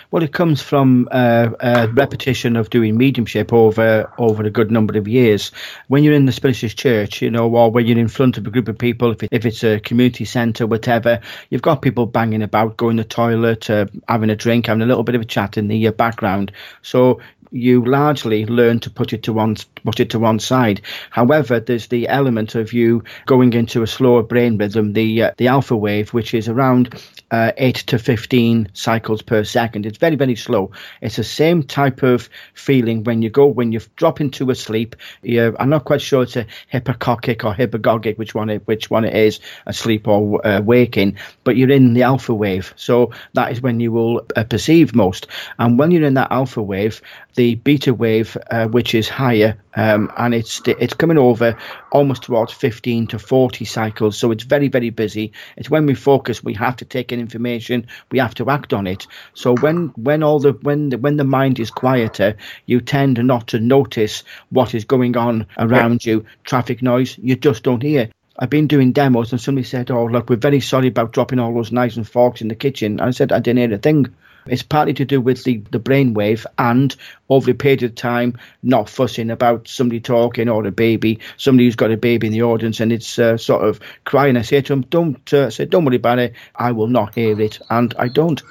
Well, 0.10 0.24
it 0.24 0.32
comes 0.32 0.62
from 0.62 1.10
uh, 1.12 1.50
a 1.60 1.88
repetition 1.90 2.56
of 2.56 2.70
doing 2.70 2.98
mediumship 2.98 3.52
over 3.52 4.12
over 4.18 4.44
a 4.44 4.50
good 4.50 4.72
number 4.72 4.98
of 4.98 5.08
years. 5.08 5.52
When 5.88 6.04
you're 6.04 6.14
in 6.14 6.26
the 6.26 6.32
Spiritist 6.32 6.78
church, 6.78 7.22
you 7.22 7.30
know, 7.30 7.50
or 7.54 7.72
when 7.72 7.86
you're 7.86 8.00
in 8.00 8.08
front 8.08 8.38
of 8.38 8.48
a 8.48 8.50
group 8.50 8.68
of 8.68 8.78
people, 8.78 9.12
if, 9.12 9.24
it, 9.24 9.30
if 9.32 9.46
it's 9.46 9.64
a 9.64 9.80
community 9.80 10.26
centre, 10.26 10.66
whatever, 10.66 11.20
you've 11.50 11.62
got 11.62 11.82
people 11.82 12.06
banging 12.06 12.42
about, 12.42 12.78
going 12.78 12.98
to 12.98 13.02
the 13.04 13.08
toilet, 13.08 13.70
uh, 13.70 13.88
having 14.08 14.30
a 14.30 14.36
drink, 14.36 14.68
having 14.68 14.84
a 14.84 14.86
little 14.86 15.04
bit 15.04 15.16
of 15.16 15.22
a 15.22 15.26
chat 15.26 15.58
in 15.58 15.68
the 15.68 15.88
uh, 15.88 15.92
background. 15.92 16.52
So 16.82 17.20
you 17.52 17.84
largely 17.84 18.46
learn 18.46 18.80
to 18.80 18.90
put 18.90 19.12
it 19.12 19.24
to 19.24 19.34
one 19.34 19.56
put 19.84 20.00
it 20.00 20.12
to 20.12 20.20
one 20.20 20.40
side. 20.40 20.82
However, 21.10 21.60
there's 21.60 21.88
the 21.88 22.08
element 22.08 22.56
of 22.56 22.74
you 22.74 23.04
going 23.26 23.54
into 23.54 23.84
a 23.84 23.88
slower 23.88 24.24
brain 24.24 24.58
rhythm, 24.58 24.94
the 24.94 25.24
uh, 25.24 25.32
the 25.38 25.48
alpha 25.48 25.76
wave, 25.76 26.14
which 26.14 26.34
is 26.34 26.48
around 26.48 26.96
uh, 27.32 27.52
8 27.58 27.76
to 27.76 27.98
15 28.00 28.70
cycles 28.74 29.22
per 29.22 29.44
second. 29.44 29.86
It's 29.86 29.98
very, 29.98 30.16
very 30.16 30.36
slow. 30.36 30.72
It's 31.02 31.16
the 31.16 31.24
same 31.24 31.64
type 31.64 32.04
of 32.04 32.30
feeling 32.54 33.04
when 33.04 33.22
you 33.22 33.30
go, 33.30 33.48
when 33.48 33.72
you 33.72 33.80
drop 33.96 34.22
into 34.22 34.50
a 34.50 34.56
sleep. 34.56 34.96
you 35.22 35.56
I'm 35.60 35.70
not 35.70 35.86
quite 35.86 36.02
sure 36.02 36.24
it's 36.24 36.36
a 36.36 36.46
hypnagogic 36.72 37.44
or 37.44 37.56
hypnagogic, 37.56 38.18
which 38.18 38.36
one 38.36 38.50
it, 38.50 38.68
which 38.68 38.90
one 38.90 39.06
it 39.06 39.16
is, 39.16 39.40
asleep 39.66 40.08
or 40.08 40.46
uh, 40.46 40.62
waking, 40.62 41.18
but 41.44 41.56
you're 41.56 41.72
in 41.72 41.94
the 41.94 42.04
alpha 42.04 42.34
wave. 42.34 42.74
So 42.76 43.12
that 43.34 43.52
is 43.52 43.62
when 43.62 43.80
you 43.80 43.92
will 43.92 44.26
uh, 44.36 44.44
perceive 44.44 44.94
most. 44.94 45.28
And 45.58 45.80
when 45.80 45.92
you're 45.92 46.04
in 46.04 46.16
that 46.16 46.32
alpha 46.32 46.62
wave, 46.62 47.02
the 47.36 47.56
beta 47.56 47.94
wave, 47.94 48.38
uh, 48.50 48.68
which 48.68 48.94
is 48.94 49.08
higher, 49.08 49.58
um, 49.76 50.12
and 50.18 50.34
it's 50.34 50.62
it's 50.66 50.94
coming 50.94 51.18
over 51.18 51.58
almost 51.92 52.24
towards 52.24 52.54
15 52.54 53.08
to 53.08 53.20
40 53.20 53.66
cycles. 53.66 54.18
So 54.18 54.32
it's 54.32 54.44
very 54.44 54.68
very 54.68 54.90
busy. 54.90 55.32
It's 55.58 55.70
when 55.70 55.86
we 55.86 55.94
focus, 55.94 56.44
we 56.44 56.54
have 56.56 56.76
to 56.78 56.86
take 56.86 57.12
in 57.12 57.20
information, 57.20 57.88
we 58.12 58.20
have 58.20 58.36
to 58.36 58.50
act 58.50 58.74
on 58.74 58.88
it. 58.88 59.08
So 59.34 59.56
when 59.56 59.88
when 59.96 60.24
all 60.24 60.40
the 60.40 60.54
when 60.54 60.90
the, 60.90 60.98
when 60.98 61.18
the 61.18 61.24
mind 61.24 61.60
is 61.60 61.72
quieter, 61.72 62.36
you 62.66 62.82
tend 62.82 63.24
not 63.24 63.48
to 63.48 63.60
notice 63.60 64.24
what 64.50 64.76
is 64.76 64.86
going 64.86 65.18
on 65.18 65.48
around 65.58 66.06
you. 66.06 66.26
Traffic 66.44 66.82
noise, 66.82 67.18
you 67.18 67.36
just 67.36 67.64
don't 67.64 67.84
hear. 67.84 68.10
I've 68.40 68.50
been 68.50 68.68
doing 68.68 68.92
demos 68.92 69.32
and 69.32 69.40
somebody 69.40 69.66
said, 69.66 69.92
"Oh, 69.92 70.06
look, 70.06 70.30
we're 70.30 70.36
very 70.36 70.62
sorry 70.62 70.88
about 70.88 71.12
dropping 71.12 71.40
all 71.40 71.54
those 71.54 71.72
knives 71.72 71.98
and 71.98 72.08
forks 72.08 72.42
in 72.42 72.48
the 72.48 72.56
kitchen." 72.56 73.00
I 73.00 73.12
said, 73.12 73.32
"I 73.32 73.40
didn't 73.40 73.60
hear 73.60 73.74
a 73.74 73.78
thing." 73.78 74.08
It's 74.48 74.64
partly 74.64 74.94
to 74.96 75.06
do 75.06 75.22
with 75.22 75.44
the, 75.44 75.58
the 75.72 75.80
brainwave 75.80 76.46
and 76.58 76.96
over 77.30 77.52
a 77.52 77.54
period 77.54 77.84
of 77.84 77.96
time 77.96 78.38
not 78.64 78.90
fussing 78.90 79.30
about 79.30 79.68
somebody 79.68 80.00
talking 80.00 80.50
or 80.50 80.66
a 80.66 80.72
baby, 80.72 81.20
somebody 81.38 81.66
who's 81.66 81.76
got 81.76 81.92
a 81.92 81.98
baby 81.98 82.28
in 82.28 82.34
the 82.34 82.44
audience 82.44 82.80
and 82.80 82.92
it's 82.92 83.20
uh, 83.20 83.38
sort 83.38 83.64
of 83.64 83.80
crying. 84.06 84.38
I 84.38 84.42
say 84.42 84.62
to 84.62 84.74
them, 84.74 84.82
don't, 84.90 85.34
uh, 85.34 85.50
say, 85.50 85.66
don't 85.66 85.86
worry 85.86 85.98
about 85.98 86.20
it. 86.20 86.34
I 86.56 86.72
will 86.72 86.88
not 86.88 87.16
hear 87.16 87.40
it. 87.40 87.60
And 87.70 87.94
I 87.98 88.08
don't. 88.08 88.42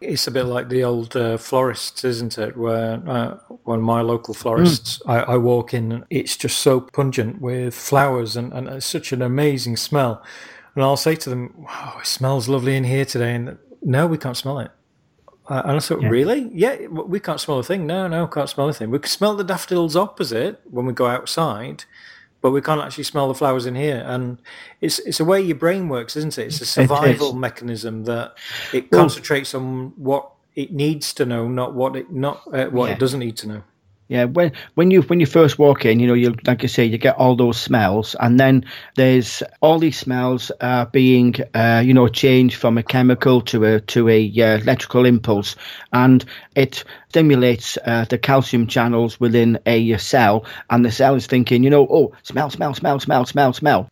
It's 0.00 0.26
a 0.26 0.30
bit 0.30 0.44
like 0.44 0.68
the 0.68 0.84
old 0.84 1.16
uh, 1.16 1.38
florists, 1.38 2.04
isn't 2.04 2.36
it? 2.36 2.56
Where 2.56 3.02
uh, 3.08 3.38
one 3.64 3.78
of 3.78 3.84
my 3.84 4.02
local 4.02 4.34
florists, 4.34 4.98
mm. 4.98 5.10
I, 5.10 5.20
I, 5.20 5.36
walk 5.38 5.72
in, 5.72 5.92
and 5.92 6.04
it's 6.10 6.36
just 6.36 6.58
so 6.58 6.80
pungent 6.80 7.40
with 7.40 7.74
flowers, 7.74 8.36
and, 8.36 8.52
and 8.52 8.68
it's 8.68 8.84
such 8.84 9.12
an 9.12 9.22
amazing 9.22 9.78
smell. 9.78 10.22
And 10.74 10.84
I'll 10.84 10.98
say 10.98 11.14
to 11.16 11.30
them, 11.30 11.54
"Wow, 11.56 11.96
it 12.00 12.06
smells 12.06 12.48
lovely 12.48 12.76
in 12.76 12.84
here 12.84 13.06
today." 13.06 13.34
And 13.34 13.56
no, 13.82 14.06
we 14.06 14.18
can't 14.18 14.36
smell 14.36 14.58
it. 14.58 14.70
Uh, 15.46 15.60
and 15.64 15.76
I 15.76 15.78
thought, 15.80 16.00
yeah. 16.00 16.08
really? 16.08 16.50
Yeah, 16.54 16.86
we 16.86 17.20
can't 17.20 17.38
smell 17.38 17.58
a 17.58 17.62
thing. 17.62 17.86
No, 17.86 18.08
no, 18.08 18.26
can't 18.26 18.48
smell 18.48 18.68
a 18.68 18.72
thing. 18.72 18.90
We 18.90 18.98
can 18.98 19.10
smell 19.10 19.36
the 19.36 19.44
daffodils 19.44 19.94
opposite 19.94 20.60
when 20.70 20.86
we 20.86 20.94
go 20.94 21.06
outside, 21.06 21.84
but 22.40 22.50
we 22.50 22.62
can't 22.62 22.80
actually 22.80 23.04
smell 23.04 23.28
the 23.28 23.34
flowers 23.34 23.66
in 23.66 23.74
here. 23.74 24.02
And 24.06 24.38
it's 24.80 24.98
it's 25.00 25.20
a 25.20 25.24
way 25.24 25.42
your 25.42 25.56
brain 25.56 25.88
works, 25.88 26.16
isn't 26.16 26.38
it? 26.38 26.46
It's 26.46 26.60
a 26.62 26.66
survival 26.80 27.30
it 27.30 27.36
mechanism 27.36 28.04
that 28.04 28.36
it 28.72 28.90
concentrates 28.90 29.54
on 29.54 29.92
what 29.96 30.30
it 30.54 30.72
needs 30.72 31.12
to 31.14 31.26
know, 31.26 31.46
not 31.46 31.74
what 31.74 31.94
it 31.94 32.10
not 32.10 32.42
uh, 32.52 32.66
what 32.66 32.86
yeah. 32.86 32.94
it 32.94 32.98
doesn't 32.98 33.20
need 33.20 33.36
to 33.38 33.48
know. 33.48 33.62
Yeah, 34.08 34.24
when 34.24 34.52
when 34.74 34.90
you 34.90 35.00
when 35.02 35.18
you 35.20 35.26
first 35.26 35.58
walk 35.58 35.86
in, 35.86 35.98
you 35.98 36.06
know, 36.06 36.12
you 36.14 36.34
like 36.46 36.62
you 36.62 36.68
say, 36.68 36.84
you 36.84 36.98
get 36.98 37.16
all 37.16 37.36
those 37.36 37.58
smells, 37.58 38.14
and 38.20 38.38
then 38.38 38.64
there's 38.96 39.42
all 39.62 39.78
these 39.78 39.98
smells 39.98 40.52
uh, 40.60 40.84
being, 40.86 41.34
uh, 41.54 41.82
you 41.84 41.94
know, 41.94 42.08
changed 42.08 42.56
from 42.56 42.76
a 42.76 42.82
chemical 42.82 43.40
to 43.42 43.64
a 43.64 43.80
to 43.80 44.08
a 44.10 44.30
uh, 44.38 44.58
electrical 44.58 45.06
impulse, 45.06 45.56
and 45.94 46.24
it 46.54 46.84
stimulates 47.08 47.78
uh, 47.86 48.04
the 48.04 48.18
calcium 48.18 48.66
channels 48.66 49.18
within 49.20 49.58
a 49.64 49.96
cell, 49.96 50.44
and 50.68 50.84
the 50.84 50.92
cell 50.92 51.14
is 51.14 51.26
thinking, 51.26 51.64
you 51.64 51.70
know, 51.70 51.86
oh, 51.90 52.12
smell, 52.24 52.50
smell, 52.50 52.74
smell, 52.74 53.00
smell, 53.00 53.24
smell, 53.24 53.52
smell 53.54 53.88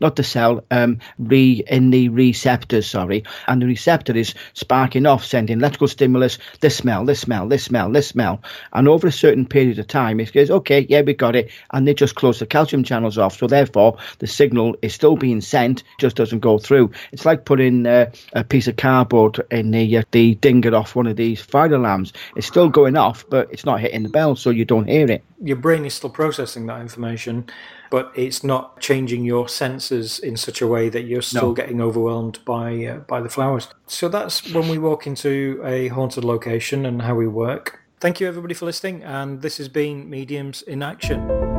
not 0.00 0.16
the 0.16 0.24
cell, 0.24 0.64
um, 0.70 0.98
re 1.18 1.62
in 1.68 1.90
the 1.90 2.08
receptors, 2.08 2.86
sorry, 2.86 3.24
and 3.48 3.62
the 3.62 3.66
receptor 3.66 4.16
is 4.16 4.34
sparking 4.54 5.06
off, 5.06 5.24
sending 5.24 5.58
electrical 5.58 5.88
stimulus, 5.88 6.38
this 6.60 6.76
smell, 6.76 7.04
this 7.04 7.20
smell, 7.20 7.48
this 7.48 7.64
smell, 7.64 7.90
this 7.90 8.08
smell, 8.08 8.42
and 8.72 8.88
over 8.88 9.06
a 9.06 9.12
certain 9.12 9.46
period 9.46 9.78
of 9.78 9.86
time, 9.86 10.20
it 10.20 10.32
goes, 10.32 10.50
okay, 10.50 10.86
yeah, 10.88 11.02
we 11.02 11.14
got 11.14 11.36
it, 11.36 11.50
and 11.72 11.86
they 11.86 11.94
just 11.94 12.14
close 12.14 12.38
the 12.38 12.46
calcium 12.46 12.84
channels 12.84 13.18
off, 13.18 13.38
so 13.38 13.46
therefore 13.46 13.96
the 14.18 14.26
signal 14.26 14.76
is 14.82 14.94
still 14.94 15.16
being 15.16 15.40
sent, 15.40 15.82
just 15.98 16.16
doesn't 16.16 16.40
go 16.40 16.58
through. 16.58 16.90
It's 17.12 17.24
like 17.24 17.44
putting 17.44 17.86
uh, 17.86 18.10
a 18.32 18.44
piece 18.44 18.68
of 18.68 18.76
cardboard 18.76 19.40
in 19.50 19.70
the 19.70 19.98
uh, 19.98 20.02
the 20.12 20.34
dinger 20.36 20.74
off 20.74 20.94
one 20.94 21.06
of 21.06 21.16
these 21.16 21.40
fire 21.40 21.74
alarms. 21.74 22.12
It's 22.36 22.46
still 22.46 22.68
going 22.68 22.96
off, 22.96 23.24
but 23.28 23.48
it's 23.52 23.64
not 23.64 23.80
hitting 23.80 24.02
the 24.02 24.08
bell, 24.08 24.36
so 24.36 24.50
you 24.50 24.64
don't 24.64 24.88
hear 24.88 25.10
it. 25.10 25.24
Your 25.42 25.56
brain 25.56 25.84
is 25.84 25.94
still 25.94 26.10
processing 26.10 26.66
that 26.66 26.80
information, 26.80 27.46
but 27.90 28.12
it's 28.14 28.42
not 28.44 28.80
changing 28.80 29.24
your 29.24 29.48
senses 29.48 30.18
in 30.18 30.36
such 30.36 30.60
a 30.62 30.66
way 30.66 30.88
that 30.88 31.02
you're 31.02 31.22
still 31.22 31.48
No. 31.48 31.54
getting 31.54 31.80
overwhelmed 31.80 32.38
by 32.44 32.84
uh, 32.86 32.98
by 33.08 33.20
the 33.20 33.28
flowers. 33.28 33.68
So 33.86 34.08
that's 34.08 34.52
when 34.52 34.68
we 34.68 34.78
walk 34.78 35.06
into 35.06 35.60
a 35.64 35.88
haunted 35.88 36.24
location 36.24 36.84
and 36.86 37.02
how 37.02 37.14
we 37.14 37.26
work. 37.28 37.80
Thank 38.00 38.20
you 38.20 38.28
everybody 38.28 38.54
for 38.54 38.66
listening, 38.66 39.02
and 39.02 39.40
this 39.42 39.56
has 39.58 39.68
been 39.68 40.10
Mediums 40.10 40.62
in 40.62 40.82
Action. 40.82 41.55